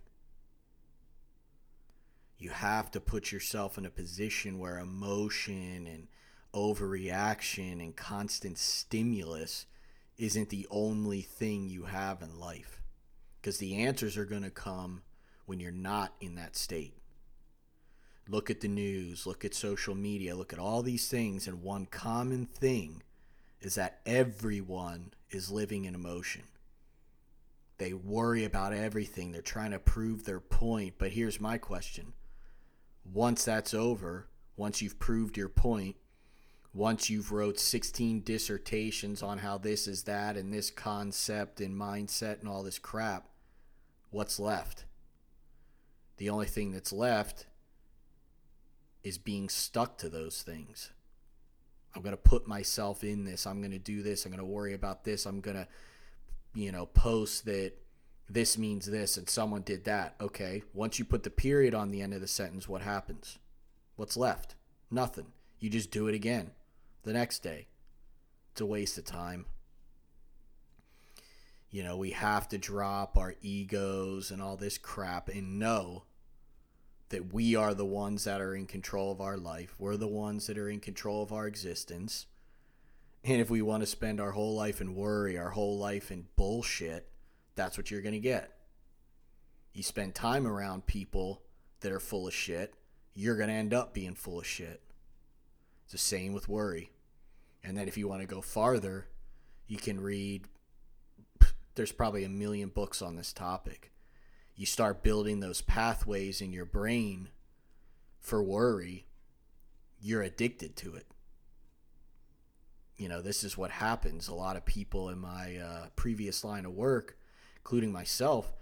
You 2.38 2.52
have 2.52 2.92
to 2.92 3.00
put 3.00 3.32
yourself 3.32 3.78
in 3.78 3.86
a 3.86 3.90
position 3.90 4.60
where 4.60 4.80
emotion 4.80 5.88
and 5.88 6.08
overreaction 6.54 7.82
and 7.82 7.96
constant 7.96 8.58
stimulus 8.58 9.66
isn't 10.18 10.50
the 10.50 10.68
only 10.70 11.22
thing 11.22 11.68
you 11.68 11.84
have 11.84 12.22
in 12.22 12.40
life. 12.40 12.82
Because 13.42 13.58
the 13.58 13.76
answers 13.76 14.18
are 14.18 14.26
going 14.26 14.44
to 14.44 14.50
come 14.50 15.02
when 15.46 15.60
you're 15.60 15.72
not 15.72 16.14
in 16.22 16.36
that 16.36 16.56
state. 16.56 16.96
Look 18.30 18.50
at 18.50 18.62
the 18.62 18.68
news, 18.68 19.28
look 19.28 19.44
at 19.44 19.54
social 19.54 19.96
media, 19.96 20.36
look 20.36 20.54
at 20.54 20.60
all 20.60 20.82
these 20.82 21.10
things, 21.10 21.48
and 21.48 21.62
one 21.62 21.86
common 21.86 22.46
thing 22.46 23.04
is 23.62 23.76
that 23.76 24.00
everyone 24.06 25.12
is 25.30 25.52
living 25.52 25.86
in 25.86 25.96
emotion. 25.96 26.44
They 27.78 27.94
worry 27.94 28.46
about 28.46 28.74
everything. 28.74 29.32
They're 29.32 29.42
trying 29.42 29.72
to 29.72 29.80
prove 29.80 30.24
their 30.24 30.40
point. 30.40 30.96
But 30.98 31.12
here's 31.12 31.42
my 31.42 31.58
question 31.58 32.14
once 33.12 33.44
that's 33.44 33.74
over, 33.74 34.28
once 34.56 34.82
you've 34.82 35.00
proved 35.00 35.36
your 35.36 35.50
point, 35.50 35.96
once 36.74 37.10
you've 37.10 37.32
wrote 37.32 37.60
16 37.60 38.22
dissertations 38.22 39.22
on 39.22 39.40
how 39.40 39.58
this 39.58 39.88
is 39.88 40.04
that 40.04 40.38
and 40.38 40.54
this 40.54 40.72
concept 40.72 41.62
and 41.62 41.76
mindset 41.76 42.40
and 42.40 42.48
all 42.48 42.64
this 42.64 42.80
crap, 42.80 43.28
what's 44.12 44.40
left? 44.40 44.86
The 46.18 46.30
only 46.30 46.46
thing 46.46 46.72
that's 46.72 46.94
left 46.94 47.48
is 49.04 49.18
being 49.18 49.50
stuck 49.50 49.98
to 50.00 50.10
those 50.10 50.42
things. 50.42 50.92
I'm 51.96 52.02
going 52.02 52.16
to 52.16 52.22
put 52.22 52.48
myself 52.48 53.04
in 53.04 53.24
this. 53.24 53.46
I'm 53.46 53.60
going 53.60 53.72
to 53.72 53.80
do 53.80 54.02
this. 54.02 54.26
I'm 54.26 54.32
going 54.32 54.40
to 54.40 54.46
worry 54.46 54.74
about 54.74 55.04
this. 55.04 55.26
I'm 55.26 55.42
going 55.42 55.58
to, 55.58 55.68
you 56.56 56.72
know, 56.72 56.86
post 56.88 57.46
that 57.46 57.74
this 58.30 58.58
means 58.58 58.86
this 58.86 59.18
and 59.18 59.30
someone 59.30 59.62
did 59.62 59.84
that. 59.86 60.16
Okay. 60.20 60.64
Once 60.74 60.98
you 60.98 61.06
put 61.06 61.24
the 61.24 61.30
period 61.30 61.76
on 61.76 61.92
the 61.92 62.02
end 62.02 62.14
of 62.14 62.22
the 62.22 62.28
sentence, 62.28 62.68
what 62.68 62.82
happens? 62.82 63.38
What's 63.96 64.18
left? 64.18 64.56
Nothing. 64.90 65.28
You 65.60 65.70
just 65.70 65.92
do 65.92 66.08
it 66.08 66.16
again 66.16 66.52
the 67.04 67.14
next 67.14 67.44
day. 67.44 67.68
It's 68.52 68.62
a 68.62 68.66
waste 68.66 68.98
of 68.98 69.06
time. 69.06 69.46
You 71.70 71.84
know, 71.84 71.98
we 71.98 72.12
have 72.12 72.48
to 72.50 72.58
drop 72.58 73.18
our 73.18 73.36
egos 73.42 74.30
and 74.32 74.42
all 74.42 74.58
this 74.58 74.78
crap 74.78 75.30
and 75.30 75.60
know 75.60 76.04
that 77.14 77.32
we 77.32 77.56
are 77.56 77.76
the 77.76 77.86
ones 77.86 78.24
that 78.24 78.42
are 78.42 78.56
in 78.56 78.66
control 78.66 79.12
of 79.12 79.22
our 79.22 79.38
life. 79.38 79.76
We're 79.78 79.98
the 79.98 80.08
ones 80.08 80.48
that 80.48 80.58
are 80.58 80.68
in 80.68 80.80
control 80.80 81.22
of 81.22 81.32
our 81.32 81.46
existence. 81.46 82.26
And 83.24 83.40
if 83.40 83.52
we 83.52 83.62
want 83.62 83.84
to 83.84 83.88
spend 83.88 84.20
our 84.20 84.32
whole 84.32 84.56
life 84.56 84.82
in 84.82 84.96
worry, 84.96 85.38
our 85.38 85.52
whole 85.52 85.78
life 85.78 86.10
in 86.10 86.26
bullshit, 86.36 87.08
that's 87.54 87.78
what 87.78 87.92
you're 87.92 88.02
going 88.02 88.16
to 88.16 88.20
get. 88.20 88.58
You 89.74 89.84
spend 89.84 90.16
time 90.16 90.48
around 90.48 90.88
people 90.88 91.44
that 91.82 91.92
are 91.92 92.00
full 92.00 92.28
of 92.28 92.34
shit, 92.34 92.74
you're 93.14 93.38
going 93.38 93.50
to 93.50 93.54
end 93.54 93.76
up 93.76 93.94
being 93.94 94.16
full 94.16 94.40
of 94.40 94.48
shit. 94.48 94.82
It's 95.84 95.92
the 95.92 96.00
same 96.00 96.34
with 96.34 96.50
worry. 96.50 96.90
And 97.64 97.78
then 97.78 97.88
if 97.88 97.96
you 97.96 98.08
want 98.08 98.22
to 98.22 98.28
go 98.28 98.42
farther, 98.42 99.06
you 99.68 99.78
can 99.78 100.02
read, 100.02 100.48
there's 101.76 101.92
probably 101.92 102.24
a 102.24 102.30
million 102.30 102.70
books 102.70 103.04
on 103.04 103.16
this 103.16 103.32
topic 103.34 103.93
you 104.56 104.66
start 104.66 105.04
building 105.04 105.40
those 105.40 105.62
pathways 105.62 106.42
in 106.42 106.54
your 106.54 106.66
brain 106.66 107.30
for 108.20 108.42
worry, 108.42 109.06
you're 110.00 110.22
addicted 110.22 110.76
to 110.78 110.96
it. 110.96 111.08
You 112.98 113.10
know, 113.10 113.22
this 113.22 113.44
is 113.44 113.58
what 113.58 113.72
happens. 113.72 114.28
A 114.28 114.36
lot 114.36 114.56
of 114.56 114.66
people 114.66 115.10
in 115.10 115.20
my 115.20 115.58
uh, 115.58 115.86
previous 115.96 116.44
line 116.44 116.66
of 116.66 116.74
work, 116.74 117.18
including 117.58 117.92
myself, 117.92 118.54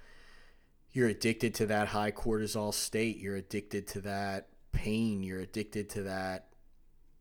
you're 0.91 1.07
addicted 1.07 1.53
to 1.55 1.65
that 1.67 1.89
high 1.89 2.11
cortisol 2.11 2.73
state. 2.73 3.17
You're 3.17 3.35
addicted 3.35 3.87
to 3.89 4.01
that 4.01 4.49
pain. 4.71 5.23
You're 5.23 5.39
addicted 5.39 5.89
to 5.91 6.03
that 6.03 6.47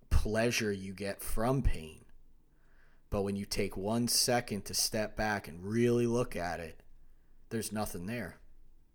pleasure 0.08 0.72
you 0.72 0.92
get 0.92 1.22
from 1.22 1.62
pain. 1.62 2.04
But 3.10 3.22
when 3.22 3.36
you 3.36 3.44
take 3.44 3.76
one 3.76 4.06
second 4.08 4.64
to 4.66 4.74
step 4.74 5.16
back 5.16 5.48
and 5.48 5.64
really 5.64 6.06
look 6.06 6.36
at 6.36 6.60
it, 6.60 6.82
there's 7.50 7.72
nothing 7.72 8.06
there. 8.06 8.39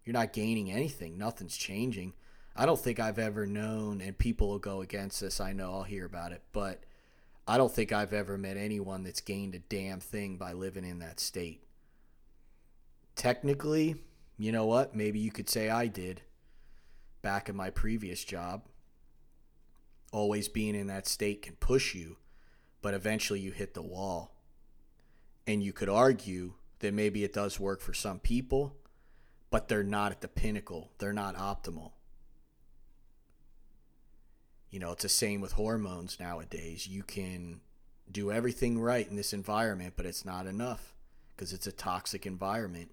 You're 0.05 0.13
not 0.13 0.33
gaining 0.33 0.71
anything. 0.71 1.17
Nothing's 1.17 1.57
changing. 1.57 2.13
I 2.55 2.65
don't 2.65 2.79
think 2.79 2.99
I've 2.99 3.19
ever 3.19 3.45
known, 3.45 3.99
and 4.01 4.17
people 4.17 4.47
will 4.47 4.59
go 4.59 4.81
against 4.81 5.19
this. 5.19 5.41
I 5.41 5.51
know 5.51 5.73
I'll 5.73 5.83
hear 5.83 6.05
about 6.05 6.31
it, 6.31 6.43
but 6.53 6.83
I 7.47 7.57
don't 7.57 7.71
think 7.71 7.91
I've 7.91 8.13
ever 8.13 8.37
met 8.37 8.55
anyone 8.55 9.03
that's 9.03 9.19
gained 9.19 9.55
a 9.55 9.59
damn 9.59 9.99
thing 9.99 10.37
by 10.37 10.53
living 10.53 10.85
in 10.85 10.99
that 10.99 11.19
state. 11.19 11.63
Technically, 13.15 13.95
you 14.37 14.51
know 14.51 14.65
what? 14.65 14.95
Maybe 14.95 15.19
you 15.19 15.31
could 15.31 15.49
say 15.49 15.69
I 15.69 15.87
did 15.87 16.21
back 17.21 17.49
in 17.49 17.55
my 17.55 17.71
previous 17.71 18.23
job. 18.23 18.63
Always 20.11 20.47
being 20.47 20.75
in 20.75 20.87
that 20.87 21.07
state 21.07 21.41
can 21.41 21.55
push 21.55 21.95
you, 21.95 22.17
but 22.81 22.93
eventually 22.93 23.39
you 23.39 23.51
hit 23.51 23.73
the 23.73 23.81
wall. 23.81 24.35
And 25.47 25.63
you 25.63 25.73
could 25.73 25.89
argue 25.89 26.53
that 26.79 26.93
maybe 26.93 27.23
it 27.23 27.33
does 27.33 27.59
work 27.59 27.81
for 27.81 27.93
some 27.93 28.19
people 28.19 28.75
but 29.55 29.69
they're 29.69 29.83
not 29.83 30.11
at 30.11 30.19
the 30.19 30.27
pinnacle. 30.27 30.91
They're 30.97 31.13
not 31.13 31.37
optimal. 31.37 31.93
You 34.69 34.79
know, 34.79 34.91
it's 34.91 35.03
the 35.03 35.07
same 35.07 35.39
with 35.39 35.53
hormones 35.53 36.19
nowadays. 36.19 36.87
You 36.87 37.03
can 37.03 37.61
do 38.11 38.33
everything 38.33 38.81
right 38.81 39.09
in 39.09 39.15
this 39.15 39.31
environment, 39.31 39.93
but 39.95 40.05
it's 40.05 40.25
not 40.25 40.45
enough 40.45 40.93
because 41.33 41.53
it's 41.53 41.67
a 41.67 41.71
toxic 41.71 42.25
environment. 42.25 42.91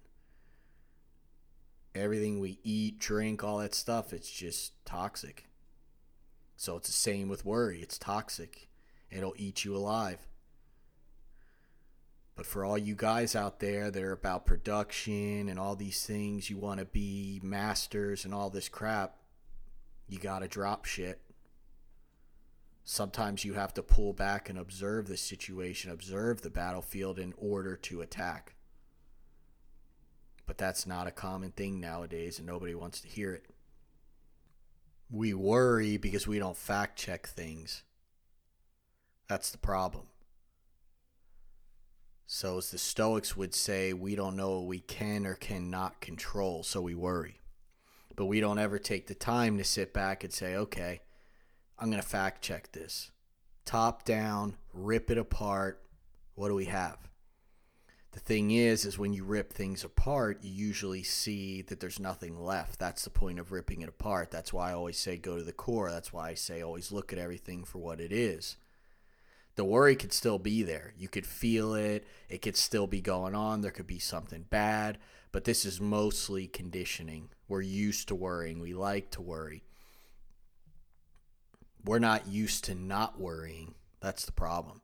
Everything 1.93 2.39
we 2.39 2.59
eat, 2.63 2.97
drink, 2.97 3.43
all 3.43 3.57
that 3.57 3.75
stuff, 3.75 4.13
it's 4.13 4.31
just 4.31 4.71
toxic. 4.85 5.49
So 6.55 6.77
it's 6.77 6.87
the 6.87 6.93
same 6.93 7.27
with 7.27 7.43
worry. 7.43 7.81
It's 7.81 7.97
toxic. 7.97 8.69
It'll 9.11 9.35
eat 9.35 9.65
you 9.65 9.75
alive. 9.75 10.19
But 12.35 12.45
for 12.45 12.65
all 12.65 12.77
you 12.77 12.95
guys 12.95 13.35
out 13.35 13.59
there 13.59 13.91
that 13.91 14.01
are 14.01 14.11
about 14.11 14.45
production 14.45 15.49
and 15.49 15.59
all 15.59 15.75
these 15.75 16.05
things, 16.05 16.49
you 16.49 16.57
want 16.57 16.79
to 16.79 16.85
be 16.85 17.39
masters 17.43 18.25
and 18.25 18.33
all 18.33 18.49
this 18.49 18.69
crap, 18.69 19.17
you 20.07 20.17
got 20.17 20.39
to 20.39 20.47
drop 20.47 20.85
shit. 20.85 21.21
Sometimes 22.83 23.45
you 23.45 23.53
have 23.53 23.73
to 23.75 23.83
pull 23.83 24.13
back 24.13 24.49
and 24.49 24.57
observe 24.57 25.07
the 25.07 25.15
situation, 25.15 25.91
observe 25.91 26.41
the 26.41 26.49
battlefield 26.49 27.19
in 27.19 27.33
order 27.37 27.77
to 27.77 28.01
attack. 28.01 28.55
But 30.45 30.57
that's 30.57 30.85
not 30.85 31.07
a 31.07 31.11
common 31.11 31.51
thing 31.51 31.79
nowadays, 31.79 32.39
and 32.39 32.47
nobody 32.47 32.75
wants 32.75 32.99
to 33.01 33.07
hear 33.07 33.31
it. 33.31 33.45
We 35.09 35.33
worry 35.33 35.97
because 35.97 36.27
we 36.27 36.39
don't 36.39 36.57
fact 36.57 36.97
check 36.97 37.27
things. 37.27 37.83
That's 39.29 39.51
the 39.51 39.57
problem. 39.57 40.07
So, 42.25 42.57
as 42.57 42.71
the 42.71 42.77
Stoics 42.77 43.35
would 43.35 43.53
say, 43.53 43.93
we 43.93 44.15
don't 44.15 44.35
know 44.35 44.59
what 44.59 44.67
we 44.67 44.79
can 44.79 45.25
or 45.25 45.35
cannot 45.35 46.01
control, 46.01 46.63
so 46.63 46.81
we 46.81 46.95
worry. 46.95 47.41
But 48.15 48.25
we 48.25 48.39
don't 48.39 48.59
ever 48.59 48.79
take 48.79 49.07
the 49.07 49.15
time 49.15 49.57
to 49.57 49.63
sit 49.63 49.93
back 49.93 50.23
and 50.23 50.31
say, 50.31 50.55
okay, 50.55 51.01
I'm 51.77 51.89
going 51.89 52.01
to 52.01 52.07
fact 52.07 52.41
check 52.41 52.71
this. 52.71 53.11
Top 53.65 54.05
down, 54.05 54.55
rip 54.73 55.09
it 55.11 55.17
apart. 55.17 55.81
What 56.35 56.47
do 56.47 56.55
we 56.55 56.65
have? 56.65 56.97
The 58.13 58.19
thing 58.19 58.51
is, 58.51 58.85
is 58.85 58.99
when 58.99 59.13
you 59.13 59.23
rip 59.23 59.51
things 59.51 59.83
apart, 59.83 60.43
you 60.43 60.51
usually 60.51 61.01
see 61.01 61.63
that 61.63 61.79
there's 61.79 61.99
nothing 61.99 62.39
left. 62.39 62.77
That's 62.77 63.03
the 63.03 63.09
point 63.09 63.39
of 63.39 63.51
ripping 63.51 63.81
it 63.81 63.89
apart. 63.89 64.29
That's 64.29 64.53
why 64.53 64.69
I 64.69 64.73
always 64.73 64.99
say 64.99 65.17
go 65.17 65.37
to 65.37 65.43
the 65.43 65.51
core. 65.51 65.89
That's 65.89 66.13
why 66.13 66.29
I 66.29 66.33
say 66.35 66.61
always 66.61 66.91
look 66.91 67.11
at 67.11 67.17
everything 67.17 67.63
for 67.63 67.79
what 67.79 67.99
it 67.99 68.11
is. 68.11 68.57
The 69.55 69.63
worry 69.63 69.95
could 69.95 70.13
still 70.13 70.39
be 70.39 70.63
there. 70.63 70.93
You 70.97 71.07
could 71.07 71.27
feel 71.27 71.75
it. 71.75 72.07
It 72.27 72.41
could 72.41 72.57
still 72.57 72.87
be 72.87 73.01
going 73.01 73.35
on. 73.35 73.61
There 73.61 73.71
could 73.71 73.87
be 73.87 73.99
something 73.99 74.45
bad. 74.49 74.97
But 75.31 75.43
this 75.43 75.65
is 75.65 75.79
mostly 75.79 76.47
conditioning. 76.47 77.29
We're 77.47 77.61
used 77.61 78.07
to 78.07 78.15
worrying. 78.15 78.59
We 78.59 78.73
like 78.73 79.11
to 79.11 79.21
worry. 79.21 79.63
We're 81.85 81.99
not 81.99 82.27
used 82.27 82.63
to 82.65 82.75
not 82.75 83.19
worrying. 83.19 83.75
That's 83.99 84.25
the 84.25 84.31
problem. 84.31 84.81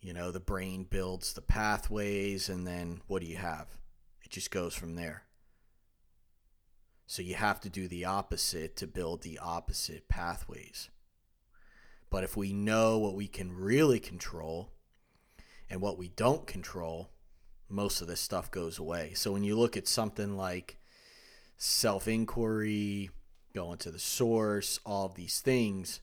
You 0.00 0.14
know, 0.14 0.30
the 0.30 0.40
brain 0.40 0.86
builds 0.88 1.32
the 1.32 1.42
pathways, 1.42 2.48
and 2.48 2.66
then 2.66 3.02
what 3.06 3.20
do 3.20 3.26
you 3.26 3.36
have? 3.36 3.68
It 4.24 4.30
just 4.30 4.50
goes 4.50 4.74
from 4.74 4.94
there. 4.94 5.24
So 7.06 7.22
you 7.22 7.34
have 7.34 7.60
to 7.62 7.68
do 7.68 7.88
the 7.88 8.04
opposite 8.04 8.76
to 8.76 8.86
build 8.86 9.22
the 9.22 9.38
opposite 9.38 10.08
pathways. 10.08 10.90
But 12.10 12.24
if 12.24 12.36
we 12.36 12.52
know 12.52 12.98
what 12.98 13.14
we 13.14 13.28
can 13.28 13.52
really 13.52 14.00
control 14.00 14.72
and 15.70 15.80
what 15.80 15.96
we 15.96 16.08
don't 16.08 16.46
control, 16.46 17.10
most 17.68 18.00
of 18.00 18.08
this 18.08 18.20
stuff 18.20 18.50
goes 18.50 18.78
away. 18.78 19.12
So 19.14 19.32
when 19.32 19.44
you 19.44 19.56
look 19.56 19.76
at 19.76 19.86
something 19.86 20.36
like 20.36 20.76
self 21.56 22.08
inquiry, 22.08 23.10
going 23.54 23.78
to 23.78 23.90
the 23.90 23.98
source, 23.98 24.80
all 24.84 25.06
of 25.06 25.14
these 25.14 25.40
things, 25.40 26.00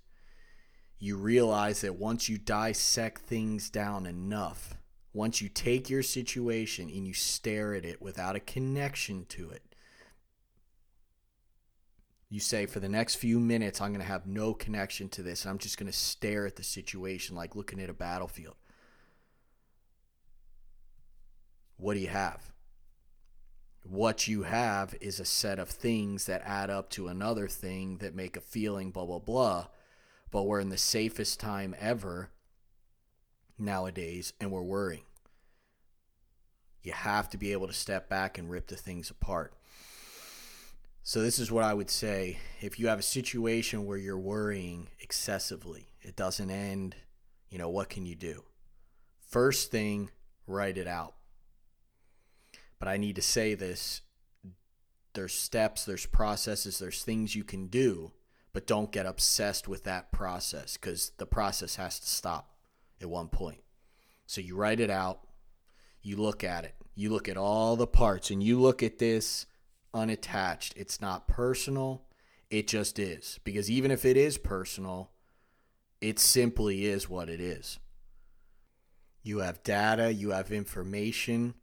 you 0.99 1.17
realize 1.17 1.81
that 1.81 1.95
once 1.95 2.29
you 2.29 2.37
dissect 2.37 3.21
things 3.21 3.69
down 3.69 4.05
enough, 4.05 4.75
once 5.13 5.41
you 5.41 5.49
take 5.49 5.89
your 5.89 6.03
situation 6.03 6.89
and 6.89 7.05
you 7.05 7.13
stare 7.13 7.73
at 7.73 7.85
it 7.85 8.01
without 8.01 8.35
a 8.35 8.39
connection 8.39 9.25
to 9.25 9.49
it, 9.49 9.66
you 12.29 12.39
say, 12.39 12.65
for 12.65 12.79
the 12.79 12.89
next 12.89 13.15
few 13.15 13.39
minutes, 13.39 13.79
I'm 13.79 13.91
going 13.91 14.01
to 14.01 14.07
have 14.07 14.27
no 14.27 14.53
connection 14.53 15.09
to 15.09 15.23
this. 15.23 15.43
And 15.43 15.51
I'm 15.51 15.57
just 15.57 15.77
going 15.77 15.91
to 15.91 15.97
stare 15.97 16.45
at 16.45 16.55
the 16.55 16.63
situation 16.63 17.35
like 17.35 17.55
looking 17.55 17.81
at 17.81 17.89
a 17.89 17.93
battlefield. 17.93 18.55
What 21.77 21.93
do 21.93 21.99
you 21.99 22.07
have? 22.07 22.51
What 23.83 24.27
you 24.27 24.43
have 24.43 24.95
is 24.99 25.19
a 25.19 25.25
set 25.25 25.59
of 25.59 25.69
things 25.69 26.25
that 26.25 26.41
add 26.45 26.69
up 26.69 26.89
to 26.91 27.07
another 27.07 27.47
thing 27.47 27.99
that 27.99 28.15
make 28.15 28.35
a 28.35 28.41
feeling, 28.41 28.91
blah, 28.91 29.05
blah, 29.05 29.19
blah 29.19 29.67
but 30.31 30.43
we're 30.43 30.59
in 30.59 30.69
the 30.69 30.77
safest 30.77 31.39
time 31.39 31.75
ever 31.79 32.29
nowadays 33.57 34.33
and 34.39 34.51
we're 34.51 34.61
worrying. 34.61 35.03
You 36.83 36.91
have 36.93 37.29
to 37.31 37.37
be 37.37 37.51
able 37.51 37.67
to 37.67 37.73
step 37.73 38.09
back 38.09 38.37
and 38.37 38.49
rip 38.49 38.67
the 38.67 38.75
things 38.75 39.09
apart. 39.09 39.53
So, 41.07 41.21
this 41.21 41.39
is 41.39 41.49
what 41.49 41.63
I 41.63 41.73
would 41.73 41.89
say. 41.89 42.37
If 42.59 42.77
you 42.81 42.89
have 42.89 42.99
a 42.99 43.01
situation 43.01 43.85
where 43.85 43.97
you're 43.97 44.19
worrying 44.19 44.89
excessively, 44.99 45.87
it 46.01 46.17
doesn't 46.17 46.49
end, 46.49 46.97
you 47.49 47.57
know, 47.57 47.69
what 47.69 47.87
can 47.87 48.05
you 48.05 48.13
do? 48.13 48.43
First 49.21 49.71
thing, 49.71 50.09
write 50.47 50.77
it 50.77 50.85
out. 50.85 51.15
But 52.77 52.89
I 52.89 52.97
need 52.97 53.15
to 53.15 53.21
say 53.21 53.55
this 53.55 54.01
there's 55.13 55.33
steps, 55.33 55.85
there's 55.85 56.05
processes, 56.05 56.77
there's 56.77 57.03
things 57.03 57.37
you 57.37 57.45
can 57.45 57.67
do 57.67 58.11
but 58.51 58.67
don't 58.67 58.91
get 58.91 59.05
obsessed 59.05 59.69
with 59.69 59.85
that 59.85 60.11
process 60.11 60.75
because 60.75 61.13
the 61.19 61.25
process 61.25 61.77
has 61.77 62.01
to 62.01 62.07
stop 62.07 62.57
at 62.99 63.09
one 63.09 63.29
point. 63.29 63.61
So 64.25 64.41
you 64.41 64.57
write 64.57 64.81
it 64.81 64.89
out, 64.89 65.21
you 66.01 66.17
look 66.17 66.43
at 66.43 66.65
it, 66.65 66.75
you 66.95 67.11
look 67.11 67.29
at 67.29 67.37
all 67.37 67.77
the 67.77 67.87
parts, 67.87 68.29
and 68.29 68.43
you 68.43 68.59
look 68.59 68.83
at 68.83 68.99
this 68.99 69.45
unattached. 69.93 70.73
It's 70.75 71.01
not 71.01 71.27
personal, 71.27 72.03
it 72.49 72.67
just 72.67 72.99
is. 72.99 73.39
Because 73.43 73.69
even 73.69 73.91
if 73.91 74.05
it 74.05 74.17
is 74.17 74.37
personal, 74.37 75.11
it 76.01 76.19
simply 76.19 76.85
is 76.85 77.09
what 77.09 77.29
it 77.29 77.39
is. 77.39 77.79
You 79.23 79.39
have 79.39 79.63
data, 79.63 80.13
you 80.13 80.31
have 80.31 80.51
information, 80.51 81.55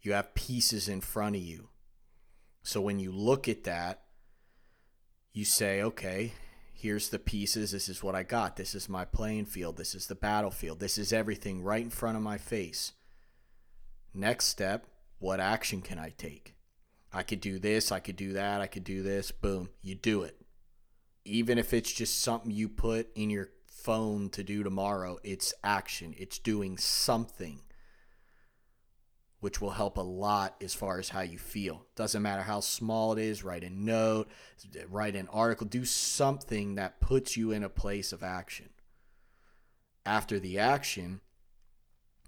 you 0.00 0.12
have 0.12 0.34
pieces 0.34 0.88
in 0.88 1.00
front 1.00 1.36
of 1.36 1.42
you. 1.42 1.68
So 2.62 2.80
when 2.80 2.98
you 2.98 3.10
look 3.10 3.48
at 3.48 3.64
that, 3.64 4.02
you 5.32 5.44
say, 5.44 5.82
okay, 5.82 6.32
here's 6.72 7.08
the 7.08 7.18
pieces. 7.18 7.72
This 7.72 7.88
is 7.88 8.02
what 8.02 8.14
I 8.14 8.22
got. 8.22 8.56
This 8.56 8.74
is 8.74 8.88
my 8.88 9.04
playing 9.04 9.46
field. 9.46 9.76
This 9.76 9.94
is 9.94 10.06
the 10.06 10.14
battlefield. 10.14 10.80
This 10.80 10.98
is 10.98 11.12
everything 11.12 11.62
right 11.62 11.82
in 11.82 11.90
front 11.90 12.16
of 12.16 12.22
my 12.22 12.38
face. 12.38 12.92
Next 14.12 14.46
step, 14.46 14.86
what 15.18 15.40
action 15.40 15.82
can 15.82 15.98
I 15.98 16.12
take? 16.16 16.54
I 17.12 17.22
could 17.22 17.40
do 17.40 17.58
this, 17.58 17.90
I 17.90 17.98
could 17.98 18.16
do 18.16 18.34
that, 18.34 18.60
I 18.60 18.66
could 18.66 18.84
do 18.84 19.02
this. 19.02 19.30
Boom, 19.32 19.70
you 19.82 19.94
do 19.94 20.22
it. 20.22 20.36
Even 21.24 21.58
if 21.58 21.74
it's 21.74 21.92
just 21.92 22.22
something 22.22 22.50
you 22.50 22.68
put 22.68 23.08
in 23.14 23.30
your 23.30 23.50
phone 23.66 24.30
to 24.30 24.44
do 24.44 24.62
tomorrow, 24.62 25.18
it's 25.24 25.52
action. 25.64 26.14
It's 26.18 26.38
doing 26.38 26.76
something 26.76 27.60
which 29.40 29.60
will 29.60 29.70
help 29.70 29.96
a 29.96 30.02
lot 30.02 30.54
as 30.62 30.74
far 30.74 30.98
as 30.98 31.08
how 31.08 31.22
you 31.22 31.38
feel. 31.38 31.86
Doesn't 31.96 32.22
matter 32.22 32.42
how 32.42 32.60
small 32.60 33.14
it 33.14 33.18
is, 33.18 33.42
write 33.42 33.64
a 33.64 33.70
note, 33.70 34.28
write 34.88 35.16
an 35.16 35.28
article, 35.32 35.66
do 35.66 35.84
something 35.84 36.74
that 36.74 37.00
puts 37.00 37.36
you 37.36 37.50
in 37.50 37.64
a 37.64 37.70
place 37.70 38.12
of 38.12 38.22
action. 38.22 38.68
After 40.04 40.38
the 40.38 40.58
action, 40.58 41.20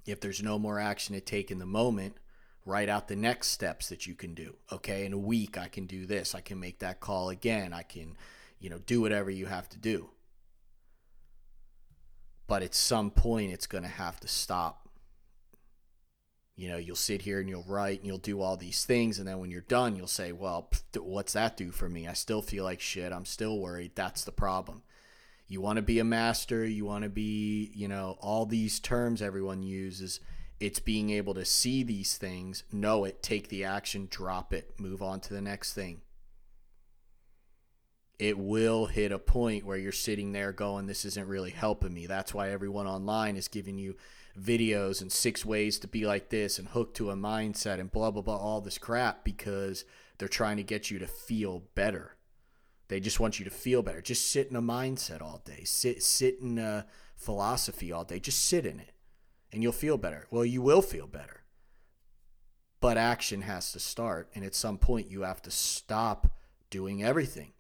if 0.07 0.21
there's 0.21 0.43
no 0.43 0.59
more 0.59 0.79
action 0.79 1.15
to 1.15 1.21
take 1.21 1.51
in 1.51 1.59
the 1.59 1.67
moment, 1.67 2.17
write 2.65 2.89
out 2.89 3.09
the 3.09 3.17
next 3.17 3.49
steps 3.49 3.89
that 3.89 4.07
you 4.07 4.15
can 4.15 4.35
do. 4.35 4.57
Okay, 4.71 5.05
in 5.05 5.13
a 5.13 5.19
week 5.19 5.59
I 5.59 5.69
can 5.69 5.87
do 5.87 6.07
this. 6.07 6.35
I 6.35 6.41
can 6.41 6.61
make 6.61 6.79
that 6.81 7.01
call 7.01 7.31
again. 7.31 7.73
I 7.73 7.83
can, 7.83 8.17
you 8.59 8.71
know, 8.71 8.79
do 8.79 9.01
whatever 9.01 9.31
you 9.31 9.47
have 9.47 9.69
to 9.71 9.79
do. 9.79 10.11
But 12.47 12.63
at 12.63 12.75
some 12.75 13.11
point 13.11 13.53
it's 13.53 13.67
going 13.67 13.85
to 13.85 13.91
have 13.91 14.21
to 14.21 14.29
stop 14.29 14.83
you 16.57 16.69
know 16.69 16.77
you'll 16.77 16.97
sit 16.97 17.23
here 17.23 17.41
and 17.41 17.49
you'll 17.49 17.65
write 17.67 17.99
and 17.99 18.07
you'll 18.07 18.19
do 18.19 18.41
all 18.41 18.57
these 18.57 18.85
things 18.85 19.19
and 19.19 19.27
then 19.27 19.39
when 19.39 19.51
you're 19.51 19.63
done 19.63 19.97
you'll 19.97 20.07
say 20.07 20.33
well 20.33 20.71
what's 20.99 21.33
that 21.33 21.57
do 21.57 21.71
for 21.71 21.89
me 21.89 22.07
i 22.07 22.13
still 22.13 22.43
feel 22.43 22.65
like 22.65 22.81
shit 22.81 23.13
i'm 23.13 23.25
still 23.25 23.59
worried 23.59 23.93
that's 23.95 24.25
the 24.25 24.33
problem 24.33 24.83
you 25.49 25.61
want 25.61 25.77
to 25.77 25.83
be 25.83 25.99
a 25.99 26.05
master 26.05 26.65
you 26.65 26.85
want 26.85 27.05
to 27.05 27.11
be 27.11 27.71
you 27.75 27.89
know 27.89 28.17
all 28.21 28.47
these 28.47 28.81
terms 28.81 29.23
everyone 29.23 29.63
uses 29.63 30.21
it's 30.63 30.79
being 30.79 31.11
able 31.11 31.35
to 31.35 31.45
see 31.45 31.83
these 31.83 32.17
things 32.17 32.63
know 32.71 33.05
it 33.05 33.23
take 33.23 33.49
the 33.49 33.65
action 33.65 34.07
drop 34.11 34.53
it 34.53 34.71
move 34.79 35.03
on 35.03 35.19
to 35.21 35.35
the 35.35 35.41
next 35.41 35.75
thing 35.75 36.01
it 38.19 38.39
will 38.39 38.87
hit 38.87 39.11
a 39.11 39.19
point 39.19 39.65
where 39.65 39.77
you're 39.77 39.91
sitting 39.91 40.33
there 40.33 40.53
going 40.53 40.87
this 40.87 41.05
isn't 41.05 41.27
really 41.27 41.51
helping 41.51 41.93
me 41.93 42.07
that's 42.07 42.33
why 42.33 42.51
everyone 42.51 42.87
online 42.87 43.37
is 43.37 43.49
giving 43.49 43.77
you 43.77 43.97
videos 44.41 45.03
and 45.03 45.13
six 45.13 45.45
ways 45.45 45.79
to 45.79 45.89
be 45.89 46.07
like 46.07 46.29
this 46.31 46.59
and 46.59 46.69
hook 46.69 46.95
to 46.95 47.11
a 47.11 47.17
mindset 47.17 47.81
and 47.81 47.91
blah 47.91 48.11
blah 48.11 48.23
blah 48.23 48.37
all 48.37 48.61
this 48.61 48.79
crap 48.79 49.25
because 49.25 49.85
they're 50.19 50.29
trying 50.29 50.57
to 50.57 50.63
get 50.63 50.91
you 50.91 50.99
to 50.99 51.07
feel 51.07 51.65
better. 51.75 52.17
They 52.89 53.01
just 53.01 53.21
want 53.21 53.39
you 53.39 53.45
to 53.45 53.51
feel 53.51 53.83
better. 53.83 54.01
Just 54.01 54.31
sit 54.31 54.49
in 54.49 54.57
a 54.57 54.63
mindset 54.63 55.21
all 55.21 55.43
day. 55.45 55.65
Sit 55.65 56.03
sit 56.03 56.39
in 56.41 56.59
a 56.59 56.87
philosophy 57.17 57.91
all 57.91 58.05
day. 58.05 58.21
Just 58.21 58.45
sit 58.45 58.65
in 58.65 58.79
it 58.81 58.93
and 59.53 59.63
you'll 59.63 59.73
feel 59.73 59.99
better. 59.99 60.27
Well, 60.31 60.45
you 60.45 60.63
will 60.63 60.83
feel 60.83 61.07
better. 61.07 61.43
But 62.81 62.97
action 62.97 63.43
has 63.43 63.71
to 63.73 63.81
start 63.81 64.31
and 64.35 64.45
at 64.45 64.55
some 64.55 64.79
point 64.79 65.11
you 65.11 65.23
have 65.23 65.43
to 65.43 65.51
stop 65.51 66.27
doing 66.71 67.05
everything. 67.05 67.53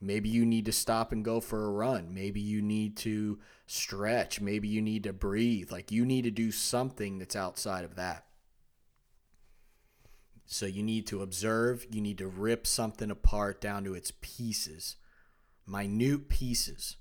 Maybe 0.00 0.28
you 0.28 0.44
need 0.44 0.66
to 0.66 0.72
stop 0.72 1.12
and 1.12 1.24
go 1.24 1.40
for 1.40 1.64
a 1.64 1.70
run. 1.70 2.12
Maybe 2.12 2.40
you 2.40 2.60
need 2.60 2.96
to 2.98 3.38
stretch. 3.66 4.40
Maybe 4.40 4.68
you 4.68 4.82
need 4.82 5.04
to 5.04 5.12
breathe. 5.12 5.72
Like 5.72 5.90
you 5.90 6.04
need 6.04 6.22
to 6.24 6.30
do 6.30 6.52
something 6.52 7.18
that's 7.18 7.36
outside 7.36 7.84
of 7.84 7.96
that. 7.96 8.26
So 10.44 10.66
you 10.66 10.82
need 10.82 11.06
to 11.08 11.22
observe. 11.22 11.86
You 11.90 12.02
need 12.02 12.18
to 12.18 12.28
rip 12.28 12.66
something 12.66 13.10
apart 13.10 13.60
down 13.60 13.84
to 13.84 13.94
its 13.94 14.12
pieces, 14.20 14.96
minute 15.66 16.28
pieces. 16.28 16.96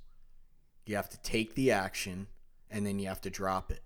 You 0.85 0.95
have 0.95 1.09
to 1.09 1.21
take 1.21 1.55
the 1.55 1.71
action 1.71 2.27
and 2.71 2.85
then 2.85 2.99
you 2.99 3.07
have 3.07 3.21
to 3.21 3.29
drop 3.29 3.71
it. 3.71 3.81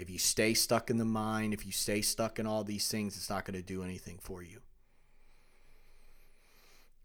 If 0.00 0.08
you 0.08 0.18
stay 0.18 0.54
stuck 0.54 0.88
in 0.88 0.96
the 0.96 1.04
mind, 1.04 1.52
if 1.52 1.66
you 1.66 1.72
stay 1.72 2.00
stuck 2.00 2.38
in 2.38 2.46
all 2.46 2.64
these 2.64 2.88
things, 2.88 3.16
it's 3.16 3.28
not 3.28 3.44
going 3.44 3.54
to 3.54 3.62
do 3.62 3.82
anything 3.82 4.18
for 4.18 4.42
you 4.42 4.60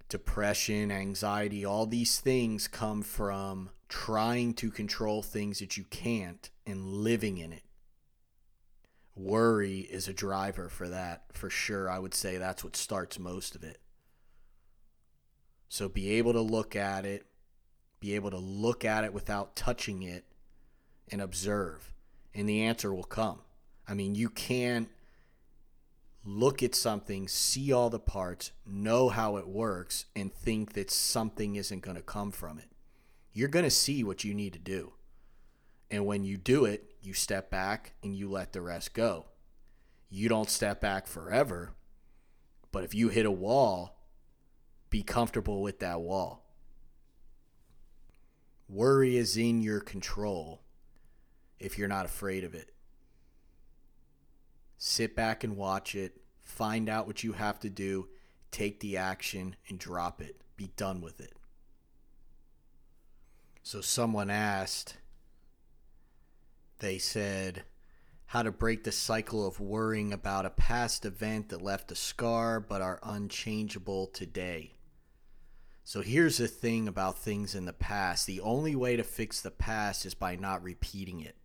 depression, 0.08 0.92
anxiety, 0.92 1.66
all 1.66 1.86
these 1.86 2.20
things 2.20 2.68
come 2.68 3.02
from 3.02 3.70
trying 3.90 4.54
to 4.54 4.70
control 4.70 5.22
things 5.22 5.60
that 5.60 5.78
you 5.78 5.84
can't 5.86 6.50
and 6.66 6.86
living 6.88 7.38
in 7.38 7.52
it. 7.52 7.64
Worry 9.16 9.80
is 9.80 10.08
a 10.08 10.14
driver 10.14 10.70
for 10.70 10.90
that, 10.90 11.24
for 11.34 11.50
sure. 11.50 11.90
I 11.90 12.00
would 12.00 12.14
say 12.14 12.38
that's 12.38 12.64
what 12.64 12.76
starts 12.76 13.18
most 13.18 13.56
of 13.56 13.64
it. 13.64 13.80
So 15.70 15.90
be 15.90 16.12
able 16.12 16.34
to 16.34 16.42
look 16.42 16.76
at 16.76 17.06
it, 17.06 17.26
be 18.00 18.16
able 18.16 18.32
to 18.32 18.38
look 18.38 18.86
at 18.86 19.04
it 19.04 19.14
without 19.14 19.56
touching 19.56 20.04
it 20.04 20.26
and 21.12 21.22
observe. 21.22 21.95
And 22.36 22.48
the 22.48 22.64
answer 22.64 22.94
will 22.94 23.04
come. 23.04 23.40
I 23.88 23.94
mean, 23.94 24.14
you 24.14 24.30
can't 24.30 24.90
look 26.26 26.62
at 26.62 26.76
something, 26.76 27.28
see 27.28 27.72
all 27.72 27.90
the 27.90 28.00
parts, 28.00 28.52
know 28.66 29.10
how 29.10 29.38
it 29.38 29.48
works, 29.48 30.06
and 30.16 30.34
think 30.34 30.74
that 30.74 30.92
something 30.92 31.56
isn't 31.56 31.82
going 31.82 31.96
to 31.96 32.04
come 32.04 32.32
from 32.32 32.60
it. 32.60 32.70
You're 33.32 33.48
going 33.48 33.66
to 33.66 33.72
see 33.72 34.04
what 34.04 34.24
you 34.24 34.34
need 34.34 34.54
to 34.54 34.60
do. 34.60 34.94
And 35.90 36.06
when 36.06 36.24
you 36.24 36.38
do 36.38 36.66
it, 36.66 36.96
you 37.02 37.14
step 37.14 37.50
back 37.50 37.94
and 38.04 38.16
you 38.16 38.30
let 38.30 38.54
the 38.54 38.62
rest 38.62 38.94
go. 38.94 39.28
You 40.10 40.28
don't 40.28 40.50
step 40.50 40.82
back 40.82 41.08
forever, 41.08 41.74
but 42.72 42.84
if 42.84 42.94
you 42.94 43.10
hit 43.10 43.26
a 43.26 43.32
wall, 43.32 44.00
be 44.90 45.04
comfortable 45.04 45.62
with 45.62 45.80
that 45.80 46.02
wall. 46.02 46.44
Worry 48.68 49.16
is 49.16 49.38
in 49.38 49.62
your 49.62 49.80
control 49.80 50.65
if 51.60 51.78
you're 51.78 51.88
not 51.88 52.06
afraid 52.06 52.44
of 52.44 52.54
it. 52.54 52.72
Sit 54.78 55.16
back 55.16 55.44
and 55.44 55.58
watch 55.58 55.96
it, 55.96 56.22
find 56.44 56.90
out 56.90 57.08
what 57.08 57.24
you 57.24 57.34
have 57.34 57.60
to 57.62 57.70
do, 57.70 58.10
take 58.52 58.80
the 58.80 58.98
action, 58.98 59.56
and 59.70 59.80
drop 59.80 60.22
it. 60.22 60.42
Be 60.58 60.72
done 60.78 61.02
with 61.02 61.20
it. 61.20 61.34
So, 63.64 63.82
someone 63.82 64.30
asked, 64.30 64.98
they 66.80 66.98
said, 66.98 67.64
how 68.28 68.44
to 68.44 68.52
break 68.52 68.84
the 68.84 68.92
cycle 68.92 69.46
of 69.46 69.60
worrying 69.60 70.12
about 70.12 70.46
a 70.46 70.50
past 70.50 71.06
event 71.06 71.50
that 71.50 71.62
left 71.62 71.92
a 71.92 71.96
scar 71.96 72.60
but 72.60 72.82
are 72.82 73.00
unchangeable 73.04 74.08
today. 74.08 74.74
So 75.84 76.02
here's 76.02 76.38
the 76.38 76.48
thing 76.48 76.88
about 76.88 77.20
things 77.20 77.54
in 77.54 77.66
the 77.66 77.74
past 77.74 78.26
the 78.26 78.42
only 78.42 78.76
way 78.76 78.96
to 78.96 79.04
fix 79.04 79.40
the 79.40 79.52
past 79.52 80.06
is 80.06 80.16
by 80.16 80.36
not 80.36 80.64
repeating 80.64 81.22
it. 81.22 81.36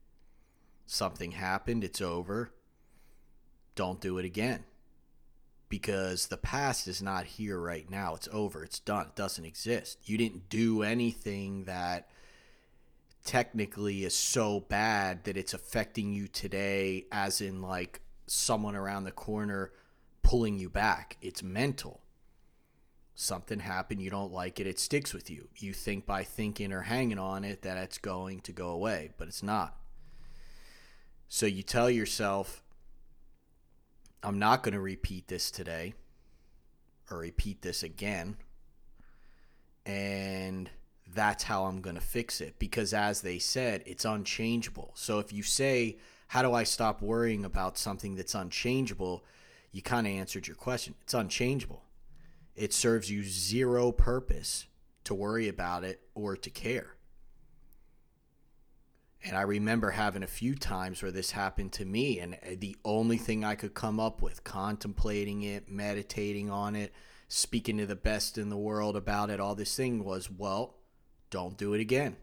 Something 0.93 1.31
happened, 1.31 1.85
it's 1.85 2.01
over. 2.01 2.51
Don't 3.77 4.01
do 4.01 4.19
it 4.19 4.25
again. 4.25 4.65
Because 5.69 6.27
the 6.27 6.37
past 6.37 6.89
is 6.89 7.01
not 7.01 7.27
here 7.27 7.61
right 7.61 7.89
now. 7.89 8.17
It's 8.17 8.29
over. 8.33 8.65
It's 8.65 8.81
done. 8.81 9.07
It 9.07 9.15
doesn't 9.15 9.45
exist. 9.45 9.99
You 10.03 10.19
didn't 10.19 10.49
do 10.49 10.83
anything 10.83 11.63
that 11.63 12.09
technically 13.25 14.03
is 14.03 14.17
so 14.17 14.59
bad 14.59 15.23
that 15.25 15.37
it's 15.37 15.55
affecting 15.55 16.13
you 16.13 16.27
today, 16.27 17.07
as 17.13 17.41
in 17.41 17.63
like 17.63 18.01
someone 18.27 18.75
around 18.75 19.05
the 19.05 19.13
corner 19.13 19.71
pulling 20.25 20.59
you 20.59 20.69
back. 20.69 21.19
It's 21.23 21.41
mental. 21.41 22.01
Something 23.15 23.61
happened, 23.61 24.03
you 24.03 24.11
don't 24.11 24.33
like 24.33 24.59
it, 24.59 24.67
it 24.67 24.81
sticks 24.81 25.15
with 25.15 25.31
you. 25.31 25.47
You 25.55 25.73
think 25.73 26.05
by 26.05 26.25
thinking 26.25 26.73
or 26.73 26.81
hanging 26.81 27.21
on 27.21 27.45
it 27.45 27.63
that 27.63 27.77
it's 27.77 27.99
going 27.99 28.41
to 28.41 28.53
go 28.53 28.71
away, 28.71 29.11
but 29.17 29.29
it's 29.29 29.45
not. 29.45 29.77
So 31.33 31.47
you 31.47 31.63
tell 31.63 31.89
yourself, 31.89 32.61
I'm 34.21 34.41
not 34.41 34.65
going 34.65 34.75
to 34.75 34.81
repeat 34.81 35.29
this 35.29 35.53
today 35.53 35.95
or 37.09 37.19
repeat 37.19 37.63
this 37.63 37.85
again. 37.85 38.37
And 39.87 40.69
that's 41.15 41.45
how 41.45 41.67
I'm 41.67 41.83
going 41.83 41.95
to 41.95 42.03
fix 42.03 42.41
it 42.41 42.59
because 42.59 42.93
as 42.93 43.21
they 43.21 43.39
said, 43.39 43.85
it's 43.87 44.05
unchangeable. 44.05 44.91
So 44.97 45.21
if 45.21 45.33
you 45.33 45.45
say, 45.45 45.99
how 46.27 46.43
do 46.43 46.53
I 46.53 46.65
stop 46.65 47.01
worrying 47.01 47.45
about 47.45 47.79
something 47.79 48.17
that's 48.17 48.35
unchangeable? 48.35 49.25
You 49.71 49.83
kind 49.83 50.09
of 50.09 50.13
answered 50.13 50.49
your 50.49 50.57
question. 50.57 50.97
It's 51.01 51.15
unchangeable. 51.15 51.85
It 52.57 52.75
serves 52.75 53.09
you 53.09 53.23
zero 53.23 53.93
purpose 53.93 54.67
to 55.05 55.15
worry 55.15 55.47
about 55.47 55.85
it 55.85 56.01
or 56.13 56.37
to 56.37 56.51
care. 56.51 56.97
And 59.23 59.37
I 59.37 59.43
remember 59.43 59.91
having 59.91 60.23
a 60.23 60.29
few 60.29 60.55
times 60.55 61.03
where 61.03 61.13
this 61.13 61.33
happened 61.33 61.73
to 61.75 61.85
me, 61.85 62.21
and 62.21 62.35
uh, 62.35 62.57
the 62.59 62.77
only 62.85 63.19
thing 63.19 63.45
I 63.45 63.55
could 63.55 63.75
come 63.75 64.01
up 64.01 64.23
with, 64.23 64.45
contemplating 64.45 65.43
it, 65.43 65.69
meditating 65.69 66.51
on 66.51 66.75
it, 66.75 66.93
speaking 67.29 67.77
to 67.79 67.87
the 67.87 67.97
best 67.97 68.39
in 68.39 68.49
the 68.49 68.57
world 68.57 68.97
about 68.97 69.29
it, 69.29 69.39
all 69.39 69.55
this 69.55 69.77
thing 69.77 70.05
was, 70.05 70.31
well, 70.31 70.77
don't 71.29 71.59
do 71.59 71.75
it 71.75 71.81
again. 71.81 72.17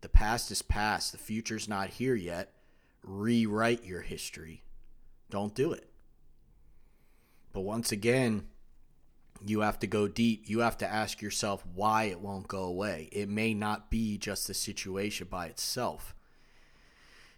The 0.00 0.08
past 0.08 0.50
is 0.50 0.62
past. 0.62 1.12
The 1.12 1.18
future's 1.18 1.68
not 1.68 1.90
here 1.90 2.14
yet. 2.14 2.54
Rewrite 3.02 3.84
your 3.84 4.02
history. 4.02 4.62
Don't 5.30 5.54
do 5.54 5.72
it. 5.72 5.90
But 7.52 7.60
once 7.62 7.90
again, 7.90 8.46
you 9.44 9.60
have 9.60 9.78
to 9.80 9.86
go 9.86 10.06
deep. 10.08 10.44
You 10.46 10.60
have 10.60 10.78
to 10.78 10.86
ask 10.86 11.20
yourself 11.20 11.64
why 11.74 12.04
it 12.04 12.20
won't 12.20 12.48
go 12.48 12.62
away. 12.62 13.08
It 13.12 13.28
may 13.28 13.54
not 13.54 13.90
be 13.90 14.18
just 14.18 14.46
the 14.46 14.54
situation 14.54 15.26
by 15.30 15.46
itself, 15.46 16.14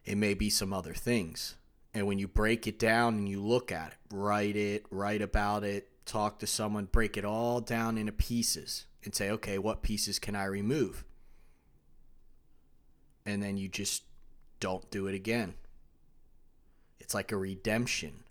it 0.05 0.17
may 0.17 0.35
be 0.35 0.51
some 0.51 0.73
other 0.73 0.95
things. 0.95 1.57
And 1.93 2.07
when 2.07 2.19
you 2.19 2.29
break 2.29 2.67
it 2.67 2.79
down 2.79 3.15
and 3.15 3.29
you 3.29 3.41
look 3.41 3.73
at 3.73 3.93
it, 3.93 3.99
write 4.15 4.57
it, 4.57 4.85
write 4.91 5.23
about 5.23 5.65
it, 5.65 5.89
talk 6.07 6.39
to 6.39 6.47
someone, 6.47 6.87
break 6.87 7.17
it 7.17 7.25
all 7.25 7.61
down 7.61 7.99
into 7.99 8.13
pieces 8.13 8.87
and 9.05 9.15
say, 9.15 9.31
okay, 9.31 9.59
what 9.59 9.83
pieces 9.83 10.19
can 10.19 10.37
I 10.37 10.45
remove? 10.45 11.05
And 13.27 13.43
then 13.43 13.57
you 13.57 13.69
just 13.69 14.05
don't 14.61 14.89
do 14.91 15.07
it 15.07 15.15
again. 15.15 15.55
It's 16.99 17.15
like 17.15 17.33
a 17.33 17.37
redemption. 17.37 18.25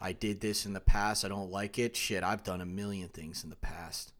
I 0.00 0.12
did 0.12 0.40
this 0.40 0.66
in 0.66 0.72
the 0.72 0.80
past. 0.80 1.24
I 1.24 1.28
don't 1.28 1.50
like 1.50 1.78
it. 1.78 1.96
Shit, 1.96 2.22
I've 2.22 2.44
done 2.44 2.60
a 2.60 2.66
million 2.66 3.08
things 3.08 3.44
in 3.44 3.50
the 3.50 3.56
past 3.56 4.12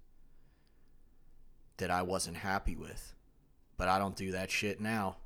that 1.76 1.90
I 1.90 2.02
wasn't 2.02 2.38
happy 2.38 2.76
with. 2.76 3.14
But 3.76 3.88
I 3.88 3.98
don't 3.98 4.16
do 4.16 4.32
that 4.32 4.50
shit 4.50 4.80
now. 4.80 5.16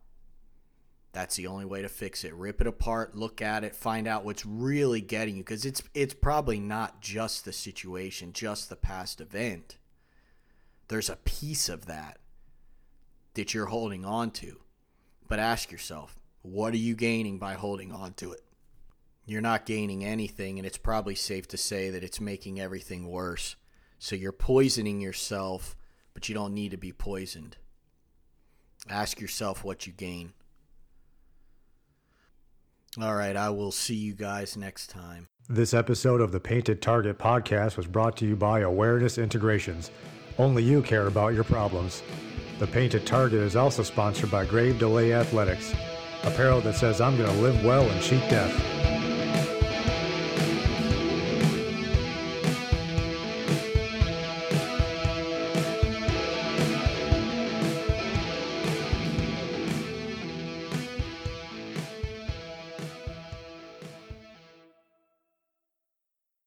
That's 1.16 1.36
the 1.36 1.46
only 1.46 1.64
way 1.64 1.80
to 1.80 1.88
fix 1.88 2.24
it. 2.24 2.34
Rip 2.34 2.60
it 2.60 2.66
apart, 2.66 3.16
look 3.16 3.40
at 3.40 3.64
it, 3.64 3.74
find 3.74 4.06
out 4.06 4.24
what's 4.24 4.44
really 4.44 5.00
getting 5.00 5.36
you 5.36 5.42
because 5.42 5.64
it's 5.64 5.82
it's 5.94 6.12
probably 6.12 6.60
not 6.60 7.00
just 7.00 7.44
the 7.44 7.52
situation, 7.52 8.34
just 8.34 8.68
the 8.68 8.76
past 8.76 9.20
event 9.22 9.78
there's 10.88 11.10
a 11.10 11.16
piece 11.16 11.68
of 11.68 11.86
that 11.86 12.18
that 13.34 13.52
you're 13.52 13.66
holding 13.66 14.04
on 14.04 14.30
to. 14.30 14.60
But 15.28 15.38
ask 15.38 15.72
yourself, 15.72 16.18
what 16.42 16.72
are 16.72 16.78
you 16.78 16.94
gaining 16.94 17.38
by 17.38 17.54
holding 17.54 17.92
on 17.92 18.14
to 18.14 18.32
it? 18.32 18.42
You're 19.24 19.40
not 19.40 19.66
gaining 19.66 20.04
anything, 20.04 20.58
and 20.58 20.66
it's 20.66 20.78
probably 20.78 21.16
safe 21.16 21.48
to 21.48 21.56
say 21.56 21.90
that 21.90 22.04
it's 22.04 22.20
making 22.20 22.60
everything 22.60 23.08
worse. 23.08 23.56
So 23.98 24.14
you're 24.14 24.30
poisoning 24.30 25.00
yourself, 25.00 25.76
but 26.14 26.28
you 26.28 26.34
don't 26.34 26.54
need 26.54 26.70
to 26.70 26.76
be 26.76 26.92
poisoned. 26.92 27.56
Ask 28.88 29.20
yourself 29.20 29.64
what 29.64 29.86
you 29.86 29.92
gain. 29.92 30.32
All 33.00 33.14
right, 33.14 33.36
I 33.36 33.50
will 33.50 33.72
see 33.72 33.94
you 33.94 34.14
guys 34.14 34.56
next 34.56 34.88
time. 34.88 35.28
This 35.48 35.74
episode 35.74 36.22
of 36.22 36.32
the 36.32 36.40
Painted 36.40 36.80
Target 36.80 37.18
podcast 37.18 37.76
was 37.76 37.86
brought 37.86 38.16
to 38.18 38.26
you 38.26 38.36
by 38.36 38.60
Awareness 38.60 39.18
Integrations. 39.18 39.90
Only 40.38 40.62
you 40.62 40.80
care 40.82 41.06
about 41.06 41.34
your 41.34 41.44
problems. 41.44 42.02
The 42.58 42.66
Painted 42.66 43.06
Target 43.06 43.40
is 43.40 43.54
also 43.54 43.82
sponsored 43.82 44.30
by 44.30 44.46
Grave 44.46 44.78
Delay 44.78 45.12
Athletics, 45.12 45.74
apparel 46.22 46.62
that 46.62 46.76
says 46.76 47.00
I'm 47.02 47.18
going 47.18 47.30
to 47.30 47.42
live 47.42 47.62
well 47.64 47.82
and 47.82 48.02
cheat 48.02 48.22
death. 48.30 48.85